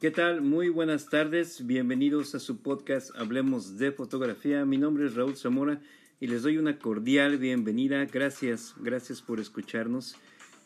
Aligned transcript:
¿Qué 0.00 0.10
tal? 0.10 0.40
Muy 0.40 0.70
buenas 0.70 1.10
tardes. 1.10 1.66
Bienvenidos 1.66 2.34
a 2.34 2.38
su 2.38 2.62
podcast 2.62 3.14
Hablemos 3.16 3.76
de 3.76 3.92
Fotografía. 3.92 4.64
Mi 4.64 4.78
nombre 4.78 5.04
es 5.04 5.14
Raúl 5.14 5.36
Zamora 5.36 5.78
y 6.18 6.26
les 6.26 6.42
doy 6.42 6.56
una 6.56 6.78
cordial 6.78 7.36
bienvenida. 7.36 8.06
Gracias, 8.06 8.74
gracias 8.78 9.20
por 9.20 9.40
escucharnos. 9.40 10.16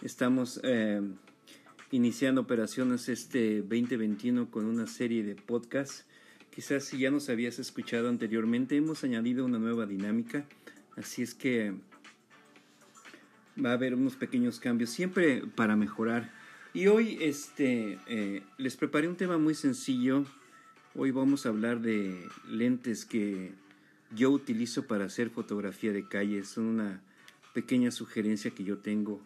Estamos 0.02 0.60
eh, 0.62 1.02
iniciando 1.90 2.42
operaciones 2.42 3.08
este 3.08 3.62
2021 3.62 4.52
con 4.52 4.66
una 4.66 4.86
serie 4.86 5.24
de 5.24 5.34
podcasts. 5.34 6.06
Quizás 6.54 6.84
si 6.84 6.98
ya 6.98 7.10
nos 7.10 7.28
habías 7.28 7.58
escuchado 7.58 8.10
anteriormente, 8.10 8.76
hemos 8.76 9.02
añadido 9.02 9.44
una 9.44 9.58
nueva 9.58 9.84
dinámica. 9.84 10.44
Así 10.96 11.22
es 11.22 11.34
que 11.34 11.74
va 13.58 13.70
a 13.70 13.72
haber 13.72 13.96
unos 13.96 14.14
pequeños 14.14 14.60
cambios, 14.60 14.90
siempre 14.90 15.42
para 15.56 15.74
mejorar. 15.74 16.43
Y 16.74 16.88
hoy 16.88 17.18
este, 17.20 18.00
eh, 18.08 18.42
les 18.58 18.76
preparé 18.76 19.06
un 19.06 19.14
tema 19.14 19.38
muy 19.38 19.54
sencillo. 19.54 20.24
Hoy 20.96 21.12
vamos 21.12 21.46
a 21.46 21.50
hablar 21.50 21.80
de 21.80 22.28
lentes 22.48 23.04
que 23.04 23.52
yo 24.12 24.32
utilizo 24.32 24.88
para 24.88 25.04
hacer 25.04 25.30
fotografía 25.30 25.92
de 25.92 26.08
calle. 26.08 26.42
Son 26.42 26.64
una 26.64 27.00
pequeña 27.52 27.92
sugerencia 27.92 28.50
que 28.50 28.64
yo 28.64 28.78
tengo. 28.78 29.20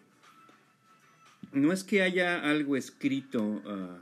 No 1.51 1.73
es 1.73 1.83
que 1.83 2.03
haya 2.03 2.39
algo 2.47 2.75
escrito 2.75 3.63
ah, 3.65 3.97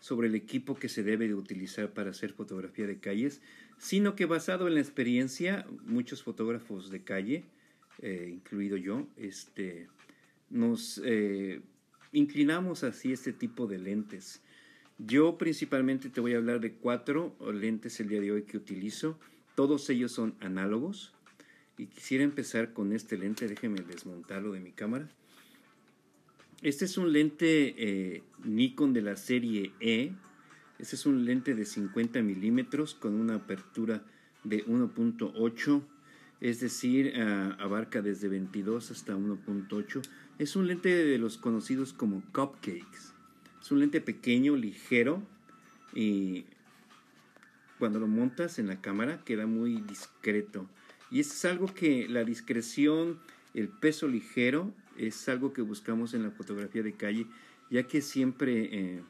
sobre 0.00 0.28
el 0.28 0.34
equipo 0.34 0.78
que 0.78 0.88
se 0.88 1.02
debe 1.02 1.28
de 1.28 1.34
utilizar 1.34 1.90
para 1.90 2.08
hacer 2.08 2.32
fotografía 2.32 2.86
de 2.86 2.96
calles, 2.96 3.42
sino 3.76 4.16
que 4.16 4.24
basado 4.24 4.66
en 4.66 4.76
la 4.76 4.80
experiencia, 4.80 5.66
muchos 5.84 6.22
fotógrafos 6.22 6.90
de 6.90 7.02
calle 7.02 7.44
eh, 8.00 8.30
incluido 8.32 8.78
yo, 8.78 9.06
este, 9.18 9.88
nos 10.48 11.02
eh, 11.04 11.60
inclinamos 12.12 12.84
hacia 12.84 13.14
este 13.14 13.32
tipo 13.32 13.66
de 13.66 13.78
lentes. 13.78 14.40
Yo 14.98 15.38
principalmente 15.38 16.10
te 16.10 16.20
voy 16.20 16.34
a 16.34 16.38
hablar 16.38 16.60
de 16.60 16.72
cuatro 16.72 17.36
lentes 17.52 18.00
el 18.00 18.08
día 18.08 18.20
de 18.20 18.32
hoy 18.32 18.42
que 18.42 18.56
utilizo. 18.56 19.18
Todos 19.54 19.88
ellos 19.90 20.12
son 20.12 20.34
análogos. 20.40 21.12
Y 21.76 21.86
quisiera 21.86 22.24
empezar 22.24 22.72
con 22.72 22.92
este 22.92 23.16
lente. 23.16 23.46
Déjeme 23.46 23.80
desmontarlo 23.82 24.52
de 24.52 24.60
mi 24.60 24.72
cámara. 24.72 25.08
Este 26.62 26.86
es 26.86 26.98
un 26.98 27.12
lente 27.12 27.74
eh, 27.78 28.22
Nikon 28.44 28.92
de 28.92 29.02
la 29.02 29.16
serie 29.16 29.72
E. 29.78 30.12
Este 30.80 30.96
es 30.96 31.06
un 31.06 31.24
lente 31.24 31.54
de 31.54 31.64
50 31.64 32.20
milímetros 32.22 32.94
con 32.94 33.14
una 33.14 33.36
apertura 33.36 34.04
de 34.42 34.64
1.8 34.66 35.82
es 36.40 36.60
decir, 36.60 37.14
ah, 37.16 37.56
abarca 37.58 38.02
desde 38.02 38.28
22 38.28 38.90
hasta 38.90 39.16
1.8. 39.16 40.02
Es 40.38 40.56
un 40.56 40.66
lente 40.66 40.88
de 40.88 41.18
los 41.18 41.36
conocidos 41.36 41.92
como 41.92 42.22
cupcakes. 42.32 43.12
Es 43.60 43.72
un 43.72 43.80
lente 43.80 44.00
pequeño, 44.00 44.56
ligero 44.56 45.22
y 45.94 46.46
cuando 47.78 47.98
lo 47.98 48.06
montas 48.06 48.58
en 48.58 48.68
la 48.68 48.80
cámara 48.80 49.22
queda 49.24 49.46
muy 49.46 49.80
discreto. 49.80 50.68
Y 51.10 51.20
es 51.20 51.44
algo 51.44 51.72
que 51.74 52.08
la 52.08 52.24
discreción, 52.24 53.18
el 53.54 53.68
peso 53.68 54.06
ligero, 54.06 54.72
es 54.96 55.28
algo 55.28 55.52
que 55.52 55.62
buscamos 55.62 56.14
en 56.14 56.22
la 56.22 56.30
fotografía 56.30 56.82
de 56.82 56.92
calle, 56.92 57.26
ya 57.70 57.84
que 57.84 58.02
siempre 58.02 58.68
eh, 58.72 59.02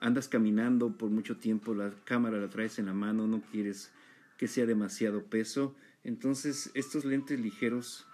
andas 0.00 0.28
caminando 0.28 0.90
por 0.90 1.10
mucho 1.10 1.36
tiempo, 1.36 1.74
la 1.74 1.92
cámara 2.04 2.38
la 2.38 2.48
traes 2.48 2.78
en 2.78 2.86
la 2.86 2.94
mano, 2.94 3.26
no 3.26 3.42
quieres 3.42 3.92
que 4.38 4.48
sea 4.48 4.66
demasiado 4.66 5.24
peso 5.24 5.74
entonces, 6.04 6.70
estos 6.74 7.04
lentes 7.04 7.40
ligeros 7.40 8.06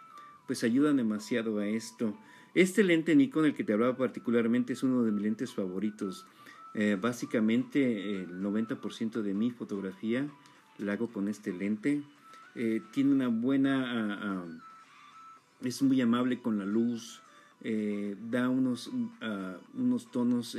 pues 0.47 0.65
ayudan 0.65 0.97
demasiado 0.97 1.59
a 1.59 1.67
esto. 1.67 2.17
Este 2.55 2.83
lente 2.83 3.15
Nikon, 3.15 3.45
el 3.45 3.55
que 3.55 3.65
te 3.65 3.73
hablaba 3.73 3.97
particularmente, 3.97 4.73
es 4.73 4.83
uno 4.83 5.03
de 5.03 5.13
mis 5.13 5.23
lentes 5.23 5.53
favoritos. 5.53 6.27
Eh, 6.75 6.97
básicamente, 7.01 8.23
el 8.23 8.43
90% 8.43 9.23
de 9.23 9.35
mi 9.35 9.51
fotografía 9.51 10.29
la 10.79 10.95
hago 10.95 11.09
con 11.09 11.29
este 11.29 11.53
lente. 11.53 12.03
Eh, 12.55 12.81
tiene 12.93 13.13
una 13.13 13.29
buena... 13.29 13.85
Ah, 14.23 14.45
es 15.63 15.83
muy 15.83 16.01
amable 16.01 16.41
con 16.41 16.59
la 16.59 16.65
luz. 16.65 17.23
Eh, 17.63 18.17
da 18.31 18.49
unos, 18.49 18.91
ah, 19.21 19.57
unos 19.75 20.11
tonos 20.11 20.57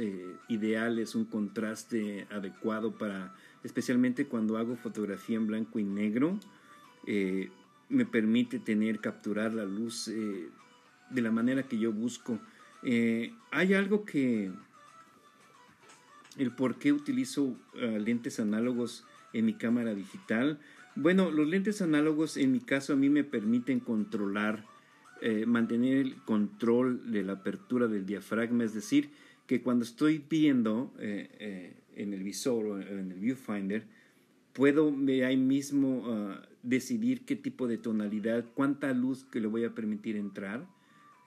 ideales, 0.48 1.16
un 1.16 1.25
contraste 1.25 2.28
adecuado 2.30 2.92
para, 2.98 3.34
especialmente 3.63 4.28
cuando 4.28 4.58
hago 4.58 4.75
fotografía 4.75 5.38
en 5.38 5.48
blanco 5.48 5.80
y 5.80 5.84
negro 5.84 6.40
eh, 7.07 7.50
me 7.89 8.06
permite 8.06 8.59
tener, 8.59 9.00
capturar 9.00 9.53
la 9.53 9.66
luz 9.66 10.07
eh, 10.07 10.50
de 11.09 11.22
la 11.22 11.31
manera 11.31 11.63
que 11.63 11.78
yo 11.78 11.91
busco. 11.91 12.39
Eh, 12.84 13.34
hay 13.51 13.73
algo 13.73 14.06
que, 14.06 14.51
el 16.38 16.51
por 16.51 16.78
qué 16.78 16.94
utilizo 16.94 17.57
lentes 17.73 18.39
análogos 18.39 19.06
en 19.34 19.45
mi 19.45 19.53
cámara 19.53 19.94
digital. 19.94 20.59
Bueno, 20.95 21.31
los 21.31 21.47
lentes 21.47 21.81
análogos 21.81 22.38
en 22.38 22.51
mi 22.51 22.59
caso 22.59 22.94
a 22.94 22.95
mí 22.95 23.09
me 23.09 23.23
permiten 23.23 23.79
controlar, 23.79 24.66
mantener 25.45 25.97
el 25.97 26.16
control 26.16 27.12
de 27.12 27.23
la 27.23 27.33
apertura 27.33 27.88
del 27.88 28.06
diafragma, 28.06 28.63
es 28.63 28.73
decir, 28.73 29.09
que 29.45 29.62
cuando 29.62 29.83
estoy 29.83 30.23
viendo 30.28 30.94
en 30.97 32.13
el 32.13 32.23
visor 32.23 32.66
o 32.66 32.81
en 32.81 33.12
el 33.12 33.19
viewfinder, 33.19 33.85
puedo 34.53 34.94
ahí 35.25 35.38
mismo 35.38 36.03
ah, 36.07 36.41
decidir 36.63 37.25
qué 37.25 37.35
tipo 37.35 37.67
de 37.67 37.78
tonalidad, 37.78 38.45
cuánta 38.53 38.94
luz 38.94 39.23
que 39.25 39.39
le 39.39 39.47
voy 39.47 39.63
a 39.63 39.73
permitir 39.73 40.16
entrar. 40.16 40.66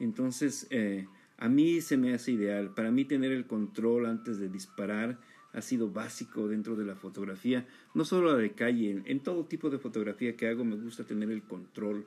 Entonces, 0.00 0.66
eh, 0.70 1.06
a 1.38 1.48
mí 1.48 1.80
se 1.80 1.96
me 1.96 2.14
hace 2.14 2.32
ideal. 2.32 2.74
Para 2.74 2.90
mí 2.90 3.04
tener 3.04 3.32
el 3.32 3.46
control 3.46 4.06
antes 4.06 4.38
de 4.38 4.48
disparar 4.48 5.18
ha 5.52 5.62
sido 5.62 5.90
básico 5.90 6.48
dentro 6.48 6.74
de 6.74 6.84
la 6.84 6.96
fotografía, 6.96 7.64
no 7.94 8.04
solo 8.04 8.32
la 8.32 8.38
de 8.38 8.52
calle, 8.52 9.02
en, 9.04 9.20
todo 9.20 9.44
tipo 9.44 9.70
de 9.70 9.78
fotografía 9.78 10.34
que 10.36 10.48
hago 10.48 10.64
me 10.64 10.74
gusta 10.74 11.04
tener 11.04 11.30
el 11.30 11.42
control. 11.42 12.04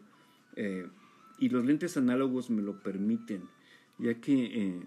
Eh, 0.57 0.85
y 1.39 1.49
los 1.49 1.65
lentes 1.65 1.95
análogos 1.97 2.49
me 2.49 2.61
lo 2.61 2.81
permiten, 2.81 3.43
ya 3.99 4.15
que 4.15 4.45
eh, 4.45 4.81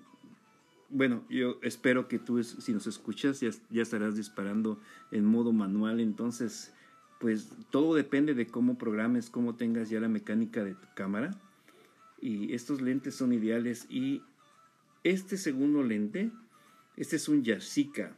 bueno, 0.90 1.24
yo 1.28 1.58
espero 1.62 2.08
que 2.08 2.18
tú, 2.18 2.42
si 2.42 2.72
nos 2.72 2.86
escuchas, 2.86 3.40
ya, 3.40 3.82
estarás 3.82 4.16
disparando 4.16 4.80
en 5.10 5.24
modo 5.24 5.52
manual. 5.52 6.00
Entonces, 6.00 6.72
pues 7.18 7.50
todo 7.70 7.94
depende 7.94 8.34
de 8.34 8.46
cómo 8.46 8.76
programes, 8.76 9.30
cómo 9.30 9.54
tengas 9.54 9.88
ya 9.88 10.00
la 10.00 10.08
mecánica 10.08 10.64
de 10.64 10.74
tu 10.74 10.86
cámara. 10.94 11.30
Y 12.20 12.52
estos 12.54 12.80
lentes 12.80 13.14
son 13.14 13.32
ideales. 13.32 13.86
Y 13.88 14.22
este 15.04 15.36
segundo 15.36 15.82
lente, 15.82 16.30
este 16.96 17.16
es 17.16 17.28
un 17.28 17.42
Yashica. 17.44 18.16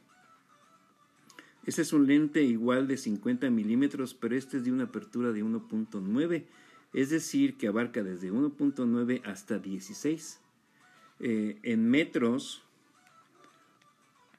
Este 1.65 1.83
es 1.83 1.93
un 1.93 2.07
lente 2.07 2.43
igual 2.43 2.89
de 2.89 2.97
50 2.97 3.49
milímetros, 3.51 4.15
pero 4.15 4.35
este 4.35 4.57
es 4.57 4.65
de 4.65 4.73
una 4.73 4.85
apertura 4.85 5.31
de 5.31 5.45
1.9. 5.45 6.45
Es 6.93 7.11
decir, 7.11 7.57
que 7.57 7.69
abarca 7.69 8.03
desde 8.03 8.33
1.9 8.33 9.23
hasta 9.25 9.59
16. 9.59 10.41
Eh, 11.25 11.61
en 11.63 11.89
metros 11.89 12.65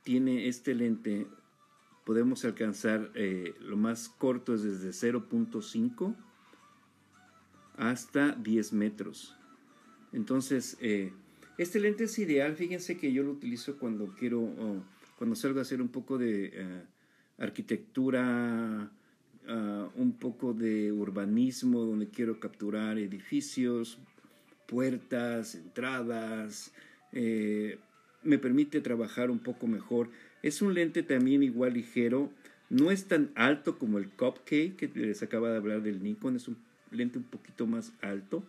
tiene 0.04 0.50
este 0.50 0.76
lente, 0.76 1.28
podemos 2.06 2.44
alcanzar 2.44 3.10
eh, 3.16 3.56
lo 3.62 3.78
más 3.78 4.10
corto 4.10 4.54
es 4.54 4.64
desde 4.64 4.90
0.5 4.90 6.14
hasta 7.78 8.34
10 8.34 8.74
metros. 8.74 9.34
Entonces, 10.12 10.76
eh, 10.82 11.14
este 11.58 11.80
lente 11.80 12.04
es 12.04 12.20
ideal, 12.20 12.58
fíjense 12.58 12.98
que 12.98 13.14
yo 13.14 13.24
lo 13.24 13.32
utilizo 13.32 13.80
cuando 13.80 14.14
quiero, 14.20 14.46
cuando 15.18 15.38
salgo 15.38 15.60
a 15.60 15.62
hacer 15.62 15.82
un 15.82 15.88
poco 15.88 16.18
de 16.18 16.84
arquitectura, 17.38 18.92
ah, 19.48 19.90
un 19.96 20.18
poco 20.20 20.54
de 20.54 20.92
urbanismo, 20.92 21.80
donde 21.80 22.10
quiero 22.10 22.42
capturar 22.42 22.98
edificios, 22.98 24.00
puertas, 24.74 25.54
entradas, 25.54 26.72
eh, 27.12 27.78
me 28.24 28.40
permite 28.40 28.82
trabajar 28.82 29.30
un 29.30 29.38
poco 29.38 29.68
mejor. 29.68 30.10
Es 30.42 30.64
un 30.64 30.74
lente 30.74 31.04
también 31.04 31.44
igual 31.44 31.74
ligero, 31.74 32.32
no 32.72 32.90
es 32.90 33.06
tan 33.06 33.32
alto 33.36 33.78
como 33.78 34.00
el 34.00 34.10
Cupcake 34.10 34.76
que 34.76 34.90
les 34.96 35.22
acaba 35.22 35.52
de 35.52 35.58
hablar 35.58 35.84
del 35.84 36.02
Nikon, 36.02 36.38
es 36.38 36.48
un 36.48 36.58
lente 36.90 37.20
un 37.20 37.24
poquito 37.24 37.68
más 37.68 37.94
alto. 38.02 38.44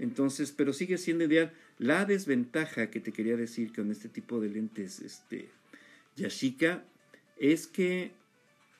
Entonces, 0.00 0.50
pero 0.50 0.72
sigue 0.72 0.98
siendo 0.98 1.24
ideal. 1.24 1.52
La 1.78 2.04
desventaja 2.04 2.90
que 2.90 2.98
te 2.98 3.12
quería 3.12 3.36
decir 3.36 3.72
con 3.72 3.92
este 3.92 4.08
tipo 4.08 4.40
de 4.40 4.48
lentes 4.48 5.00
este 5.00 5.50
Yashica 6.16 6.82
es 7.38 7.68
que 7.68 8.10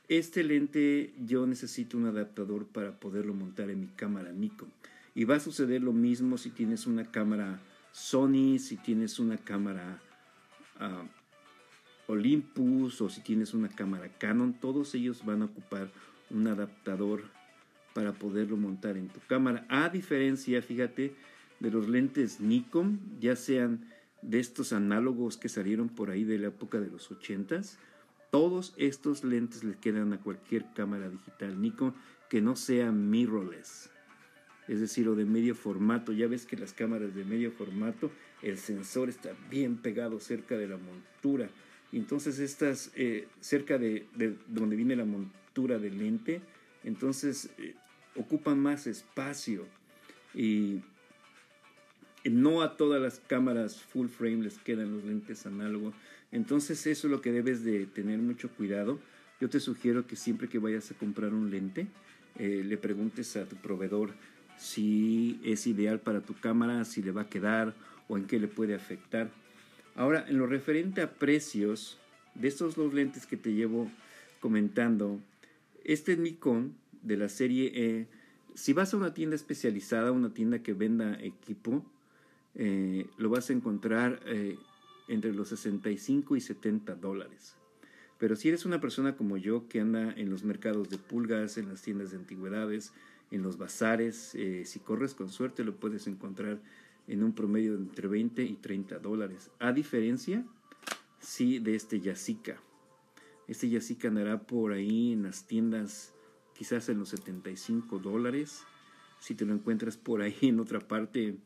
este 0.09 0.43
lente 0.43 1.13
yo 1.25 1.47
necesito 1.47 1.97
un 1.97 2.07
adaptador 2.07 2.67
para 2.67 2.99
poderlo 2.99 3.33
montar 3.33 3.71
en 3.71 3.81
mi 3.81 3.87
cámara 3.87 4.33
Nikon. 4.33 4.73
Y 5.15 5.25
va 5.25 5.37
a 5.37 5.41
suceder 5.41 5.83
lo 5.83 5.93
mismo 5.93 6.39
si 6.39 6.51
tienes 6.51 6.87
una 6.87 7.11
cámara 7.11 7.61
Sony, 7.93 8.59
si 8.59 8.77
tienes 8.77 9.19
una 9.19 9.37
cámara 9.37 10.01
ah, 10.79 11.05
Olympus 12.07 13.01
o 13.01 13.09
si 13.09 13.21
tienes 13.21 13.55
una 13.55 13.69
cámara 13.69 14.09
Canon, 14.19 14.55
todos 14.55 14.95
ellos 14.95 15.25
van 15.25 15.43
a 15.43 15.47
ocupar 15.47 15.91
un 16.31 16.47
adaptador 16.47 17.23
para 17.95 18.13
poderlo 18.13 18.57
montar 18.57 18.97
en 18.97 19.09
tu 19.09 19.21
cámara. 19.27 19.67
A 19.69 19.89
diferencia, 19.89 20.63
fíjate, 20.63 21.15
de 21.59 21.71
los 21.71 21.89
lentes 21.89 22.41
Nikon, 22.41 23.01
ya 23.21 23.37
sean 23.37 23.87
de 24.23 24.39
estos 24.39 24.73
análogos 24.73 25.37
que 25.37 25.49
salieron 25.49 25.89
por 25.89 26.11
ahí 26.11 26.25
de 26.25 26.39
la 26.39 26.49
época 26.49 26.79
de 26.79 26.89
los 26.89 27.11
80 27.11 27.63
Todos 28.31 28.75
estos 28.77 29.25
lentes 29.25 29.65
le 29.65 29.77
quedan 29.77 30.13
a 30.13 30.21
cualquier 30.21 30.67
cámara 30.75 31.09
digital 31.09 31.61
Nikon 31.61 31.95
que 32.29 32.41
no 32.41 32.55
sea 32.55 32.93
mirrorless, 32.93 33.91
es 34.71 34.79
decir, 34.79 35.09
o 35.09 35.17
de 35.17 35.25
medio 35.25 35.57
formato. 35.57 36.13
Ya 36.13 36.29
ves 36.29 36.47
que 36.47 36.57
las 36.57 36.73
cámaras 36.73 37.13
de 37.13 37.25
medio 37.25 37.51
formato, 37.51 38.13
el 38.41 38.57
sensor 38.57 39.09
está 39.09 39.33
bien 39.51 39.77
pegado 39.77 40.21
cerca 40.21 40.57
de 40.57 40.69
la 40.69 40.77
montura. 40.77 41.51
Entonces 41.93 42.39
estas, 42.39 42.93
eh, 42.95 43.27
cerca 43.41 43.79
de, 43.79 44.07
donde 44.47 44.77
viene 44.77 44.95
la 44.95 45.05
montura 45.05 45.81
del 45.81 45.99
lente, 45.99 46.41
entonces 46.85 47.51
eh, 47.59 47.75
ocupan 48.15 48.61
más 48.61 48.87
espacio. 48.87 49.67
Y 50.37 50.83
no 52.25 52.63
a 52.63 52.77
todas 52.77 53.03
las 53.03 53.19
cámaras 53.19 53.83
full 53.83 54.07
frame 54.07 54.45
les 54.45 54.59
quedan 54.59 54.95
los 54.95 55.05
lentes 55.05 55.47
análogos. 55.47 55.95
Entonces 56.31 56.87
eso 56.87 57.09
es 57.09 57.11
lo 57.11 57.21
que 57.21 57.33
debes 57.33 57.65
de 57.65 57.87
tener 57.87 58.21
mucho 58.21 58.49
cuidado. 58.51 59.01
Yo 59.41 59.49
te 59.49 59.59
sugiero 59.59 60.07
que 60.07 60.15
siempre 60.15 60.49
que 60.49 60.61
vayas 60.61 60.93
a 60.93 60.95
comprar 60.95 61.35
un 61.35 61.51
lente, 61.51 61.89
eh, 62.39 62.63
le 62.65 62.77
preguntes 62.77 63.37
a 63.37 63.47
tu 63.47 63.57
proveedor 63.57 64.15
si 64.61 65.41
es 65.43 65.67
ideal 65.67 66.01
para 66.01 66.21
tu 66.21 66.35
cámara, 66.35 66.85
si 66.85 67.03
le 67.03 67.13
va 67.13 67.23
a 67.23 67.29
quedar 67.29 67.75
o 68.09 68.19
en 68.19 68.27
qué 68.27 68.39
le 68.39 68.47
puede 68.47 68.75
afectar. 68.75 69.31
Ahora, 69.97 70.27
en 70.29 70.37
lo 70.37 70.47
referente 70.47 71.01
a 71.01 71.15
precios 71.15 71.99
de 72.35 72.49
estos 72.49 72.77
dos 72.77 72.93
lentes 72.93 73.27
que 73.27 73.39
te 73.39 73.55
llevo 73.55 73.91
comentando, 74.39 75.19
este 75.83 76.17
Nikon 76.17 76.75
de 77.03 77.17
la 77.17 77.31
serie 77.31 77.73
E, 77.75 78.07
si 78.55 78.75
vas 78.75 78.93
a 78.93 78.99
una 78.99 79.15
tienda 79.15 79.35
especializada, 79.35 80.13
una 80.13 80.35
tienda 80.35 80.63
que 80.63 80.75
venda 80.75 81.19
equipo, 81.23 81.83
eh, 82.55 83.07
lo 83.17 83.31
vas 83.31 83.49
a 83.49 83.55
encontrar 83.55 84.21
eh, 84.27 84.59
entre 85.09 85.33
los 85.33 85.49
65 85.49 86.37
y 86.37 86.41
70 86.43 86.97
dólares. 86.97 87.57
Pero 88.19 88.37
si 88.37 88.49
eres 88.49 88.67
una 88.67 88.83
persona 88.83 89.17
como 89.17 89.39
yo 89.39 89.67
que 89.69 89.81
anda 89.81 90.13
en 90.13 90.29
los 90.29 90.45
mercados 90.45 90.91
de 90.91 90.99
pulgas, 90.99 91.57
en 91.57 91.71
las 91.71 91.81
tiendas 91.81 92.11
de 92.11 92.19
antigüedades, 92.19 92.93
en 93.31 93.43
los 93.43 93.59
bazares, 93.59 94.35
eh, 94.35 94.65
si 94.65 94.81
corres 94.81 95.15
con 95.15 95.29
suerte 95.29 95.65
lo 95.65 95.77
puedes 95.77 96.07
encontrar 96.07 96.61
en 97.07 97.23
un 97.23 97.33
promedio 97.33 97.77
de 97.77 97.83
entre 97.83 98.09
20 98.09 98.43
y 98.43 98.55
30 98.55 98.99
dólares. 98.99 99.51
A 99.59 99.73
diferencia, 99.73 100.45
sí, 101.19 101.59
de 101.59 101.75
este 101.75 102.01
Yasica. 102.01 102.61
Este 103.49 103.69
Yasica 103.69 104.09
andará 104.09 104.41
por 104.41 104.73
ahí 104.73 105.13
en 105.13 105.25
las 105.25 105.47
tiendas 105.47 106.13
quizás 106.61 106.89
en 106.89 106.99
los 106.99 107.09
75 107.09 107.99
dólares. 107.99 108.65
Si 109.19 109.35
te 109.35 109.45
lo 109.45 109.55
encuentras 109.55 109.97
por 109.97 110.23
ahí 110.23 110.37
en 110.43 110.61
otra 110.61 110.79
parte, 110.79 111.37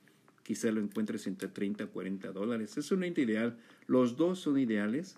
quizá 0.42 0.70
lo 0.70 0.80
encuentres 0.80 1.26
entre 1.26 1.48
30 1.48 1.84
a 1.84 1.86
40 1.86 2.32
dólares. 2.32 2.76
Es 2.76 2.90
un 2.92 3.00
lente 3.00 3.22
ideal. 3.22 3.56
Los 3.86 4.16
dos 4.16 4.40
son 4.40 4.58
ideales. 4.58 5.16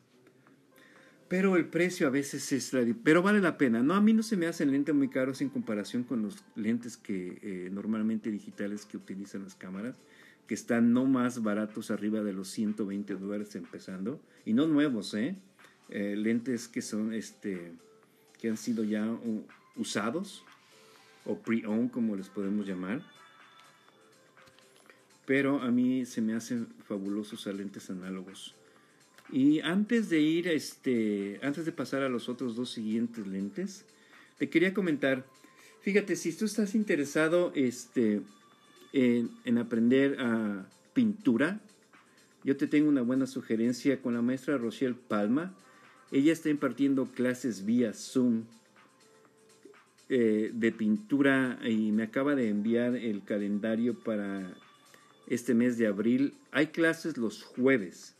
Pero 1.29 1.57
el 1.57 1.67
precio 1.67 2.07
a 2.07 2.11
veces 2.11 2.53
es... 2.53 2.73
Pero 3.03 3.23
vale 3.23 3.41
la 3.41 3.59
pena. 3.59 3.83
No, 3.83 3.95
a 3.95 4.01
mí 4.01 4.13
no 4.13 4.23
se 4.23 4.37
me 4.37 4.47
hacen 4.47 4.71
lentes 4.71 4.95
muy 4.95 5.09
caros 5.09 5.41
en 5.41 5.49
comparación 5.49 6.05
con 6.05 6.23
los 6.23 6.45
lentes 6.55 6.97
que 6.97 7.39
eh, 7.43 7.69
normalmente 7.73 8.31
digitales 8.31 8.87
que 8.87 8.97
utilizan 8.97 9.43
las 9.43 9.55
cámaras, 9.55 9.97
que 10.47 10.55
están 10.55 10.93
no 10.93 11.05
más 11.05 11.43
baratos 11.43 11.91
arriba 11.91 12.23
de 12.23 12.33
los 12.33 12.49
120 12.49 13.15
dólares 13.15 13.57
empezando. 13.57 14.21
Y 14.45 14.53
no 14.53 14.67
nuevos, 14.67 15.15
¿eh? 15.15 15.37
eh 15.89 16.15
lentes 16.17 16.69
que 16.69 16.83
son, 16.83 17.13
este, 17.13 17.73
que 18.41 18.49
han 18.49 18.57
sido 18.57 18.85
ya 18.85 19.09
usados 19.75 20.45
o 21.25 21.37
pre-owned, 21.39 21.91
como 21.91 22.15
les 22.15 22.29
podemos 22.29 22.67
llamar 22.67 23.03
pero 25.27 25.61
a 25.61 25.71
mí 25.71 26.07
se 26.07 26.23
me 26.23 26.35
hacen 26.35 26.69
fabulosos 26.87 27.47
a 27.49 27.53
lentes 27.53 27.91
análogos. 27.91 28.56
Y 29.31 29.61
antes 29.61 30.09
de 30.09 30.21
ir, 30.21 30.49
este, 30.49 31.41
antes 31.43 31.65
de 31.65 31.73
pasar 31.73 32.03
a 32.03 32.09
los 32.09 32.29
otros 32.29 32.55
dos 32.55 32.71
siguientes 32.71 33.27
lentes, 33.27 33.85
te 34.39 34.49
quería 34.49 34.73
comentar, 34.73 35.27
fíjate, 35.81 36.17
si 36.17 36.33
tú 36.33 36.45
estás 36.45 36.75
interesado 36.75 37.53
este, 37.55 38.23
en, 38.93 39.31
en 39.45 39.59
aprender 39.59 40.21
a 40.21 40.69
pintura, 40.93 41.61
yo 42.45 42.57
te 42.57 42.67
tengo 42.67 42.89
una 42.89 43.03
buena 43.03 43.27
sugerencia 43.27 44.01
con 44.01 44.15
la 44.15 44.23
maestra 44.23 44.57
Rochelle 44.57 44.95
Palma. 44.95 45.55
Ella 46.13 46.33
está 46.33 46.49
impartiendo 46.49 47.07
clases 47.07 47.67
vía 47.67 47.93
Zoom 47.93 48.45
eh, 50.09 50.53
de 50.55 50.71
pintura 50.71 51.59
y 51.69 51.91
me 51.91 52.05
acaba 52.05 52.37
de 52.37 52.49
enviar 52.49 52.95
el 52.95 53.25
calendario 53.25 53.99
para 53.99 54.55
este 55.27 55.53
mes 55.53 55.79
de 55.79 55.89
abril. 55.89 56.35
Hay 56.53 56.69
clases 56.69 57.17
los 57.17 57.43
jueves. 57.43 58.16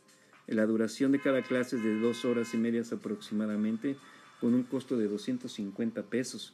La 0.47 0.65
duración 0.65 1.11
de 1.11 1.19
cada 1.19 1.41
clase 1.41 1.75
es 1.75 1.83
de 1.83 1.99
dos 1.99 2.25
horas 2.25 2.53
y 2.53 2.57
medias 2.57 2.93
aproximadamente, 2.93 3.97
con 4.39 4.53
un 4.53 4.63
costo 4.63 4.97
de 4.97 5.07
250 5.07 6.03
pesos. 6.03 6.53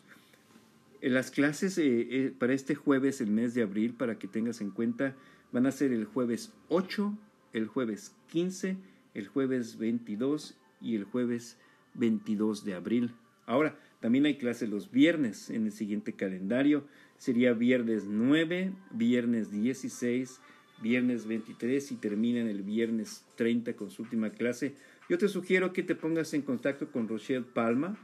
Las 1.01 1.31
clases 1.31 1.77
eh, 1.77 2.07
eh, 2.09 2.33
para 2.37 2.53
este 2.53 2.75
jueves, 2.75 3.21
el 3.21 3.29
mes 3.29 3.53
de 3.53 3.61
abril, 3.61 3.93
para 3.93 4.17
que 4.17 4.27
tengas 4.27 4.61
en 4.61 4.71
cuenta, 4.71 5.15
van 5.51 5.65
a 5.65 5.71
ser 5.71 5.91
el 5.91 6.05
jueves 6.05 6.53
8, 6.69 7.17
el 7.53 7.67
jueves 7.67 8.15
15, 8.31 8.77
el 9.13 9.27
jueves 9.27 9.77
22 9.77 10.55
y 10.81 10.95
el 10.95 11.03
jueves 11.03 11.57
22 11.93 12.63
de 12.63 12.73
abril. 12.73 13.11
Ahora, 13.45 13.77
también 13.99 14.25
hay 14.25 14.37
clases 14.37 14.69
los 14.69 14.91
viernes 14.91 15.49
en 15.49 15.65
el 15.65 15.71
siguiente 15.71 16.13
calendario 16.13 16.85
sería 17.23 17.53
viernes 17.53 18.03
9, 18.05 18.73
viernes 18.91 19.49
16, 19.49 20.41
viernes 20.81 21.25
23 21.25 21.91
y 21.91 21.95
terminan 21.95 22.47
el 22.47 22.61
viernes 22.61 23.23
30 23.35 23.73
con 23.73 23.91
su 23.91 24.03
última 24.03 24.31
clase. 24.31 24.73
Yo 25.09 25.17
te 25.17 25.27
sugiero 25.27 25.73
que 25.73 25.83
te 25.83 25.95
pongas 25.95 26.33
en 26.33 26.41
contacto 26.41 26.91
con 26.91 27.07
Rochelle 27.07 27.43
Palma. 27.43 27.97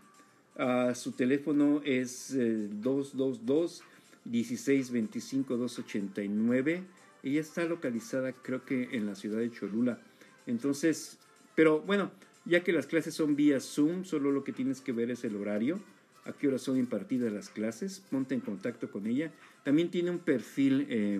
Uh, 0.57 0.93
su 0.93 1.13
teléfono 1.13 1.81
es 1.85 2.35
222 2.35 3.83
1625 4.25 5.57
289. 5.57 6.83
Ella 7.23 7.41
está 7.41 7.65
localizada 7.65 8.33
creo 8.33 8.65
que 8.65 8.89
en 8.91 9.05
la 9.05 9.15
ciudad 9.15 9.39
de 9.39 9.51
Cholula. 9.51 9.99
Entonces, 10.47 11.17
pero 11.55 11.81
bueno, 11.81 12.11
ya 12.45 12.63
que 12.63 12.73
las 12.73 12.87
clases 12.87 13.13
son 13.13 13.35
vía 13.35 13.59
Zoom, 13.59 14.03
solo 14.03 14.31
lo 14.31 14.43
que 14.43 14.51
tienes 14.51 14.81
que 14.81 14.91
ver 14.91 15.11
es 15.11 15.23
el 15.23 15.35
horario 15.35 15.79
a 16.25 16.33
qué 16.33 16.47
hora 16.47 16.57
son 16.57 16.77
impartidas 16.77 17.31
las 17.31 17.49
clases, 17.49 18.03
ponte 18.09 18.35
en 18.35 18.41
contacto 18.41 18.91
con 18.91 19.07
ella. 19.07 19.31
También 19.63 19.89
tiene 19.89 20.11
un 20.11 20.19
perfil 20.19 20.85
eh, 20.89 21.19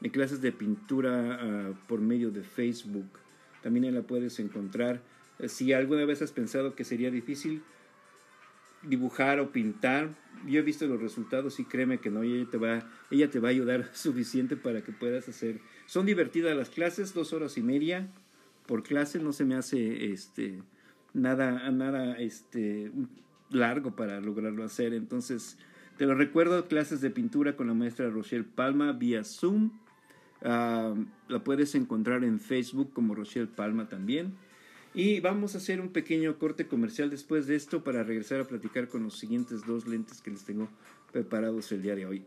de 0.00 0.10
clases 0.10 0.40
de 0.40 0.52
pintura 0.52 1.38
ah, 1.40 1.72
por 1.86 2.00
medio 2.00 2.30
de 2.30 2.42
Facebook. 2.42 3.08
También 3.62 3.94
la 3.94 4.02
puedes 4.02 4.38
encontrar. 4.38 5.02
Eh, 5.38 5.48
si 5.48 5.72
alguna 5.72 6.04
vez 6.04 6.22
has 6.22 6.32
pensado 6.32 6.74
que 6.74 6.84
sería 6.84 7.10
difícil 7.10 7.62
dibujar 8.82 9.40
o 9.40 9.50
pintar, 9.50 10.10
yo 10.46 10.60
he 10.60 10.62
visto 10.62 10.86
los 10.86 11.00
resultados 11.00 11.58
y 11.58 11.64
créeme 11.64 11.98
que 11.98 12.10
no, 12.10 12.22
ella 12.22 12.48
te 12.48 12.58
va, 12.58 12.88
ella 13.10 13.28
te 13.28 13.40
va 13.40 13.48
a 13.48 13.50
ayudar 13.50 13.90
suficiente 13.92 14.56
para 14.56 14.82
que 14.82 14.92
puedas 14.92 15.28
hacer. 15.28 15.60
Son 15.86 16.06
divertidas 16.06 16.56
las 16.56 16.70
clases, 16.70 17.14
dos 17.14 17.32
horas 17.32 17.58
y 17.58 17.62
media 17.62 18.08
por 18.66 18.82
clase, 18.82 19.18
no 19.18 19.32
se 19.32 19.46
me 19.46 19.54
hace 19.54 20.12
este 20.12 20.62
nada, 21.14 21.70
nada, 21.70 22.18
este, 22.18 22.92
largo 23.50 23.96
para 23.96 24.20
lograrlo 24.20 24.64
hacer. 24.64 24.94
Entonces, 24.94 25.58
te 25.96 26.06
lo 26.06 26.14
recuerdo, 26.14 26.68
clases 26.68 27.00
de 27.00 27.10
pintura 27.10 27.56
con 27.56 27.66
la 27.66 27.74
maestra 27.74 28.10
Rochelle 28.10 28.44
Palma 28.44 28.92
vía 28.92 29.24
Zoom. 29.24 29.72
Ah, 30.42 30.94
la 31.28 31.42
puedes 31.42 31.74
encontrar 31.74 32.24
en 32.24 32.40
Facebook 32.40 32.92
como 32.92 33.14
Rochelle 33.14 33.48
Palma 33.48 33.88
también. 33.88 34.34
Y 34.94 35.20
vamos 35.20 35.54
a 35.54 35.58
hacer 35.58 35.80
un 35.80 35.90
pequeño 35.90 36.38
corte 36.38 36.66
comercial 36.66 37.10
después 37.10 37.46
de 37.46 37.56
esto 37.56 37.84
para 37.84 38.02
regresar 38.02 38.40
a 38.40 38.44
platicar 38.44 38.88
con 38.88 39.02
los 39.02 39.18
siguientes 39.18 39.66
dos 39.66 39.86
lentes 39.86 40.22
que 40.22 40.30
les 40.30 40.44
tengo 40.44 40.68
preparados 41.12 41.70
el 41.72 41.82
día 41.82 41.94
de 41.94 42.06
hoy. 42.06 42.24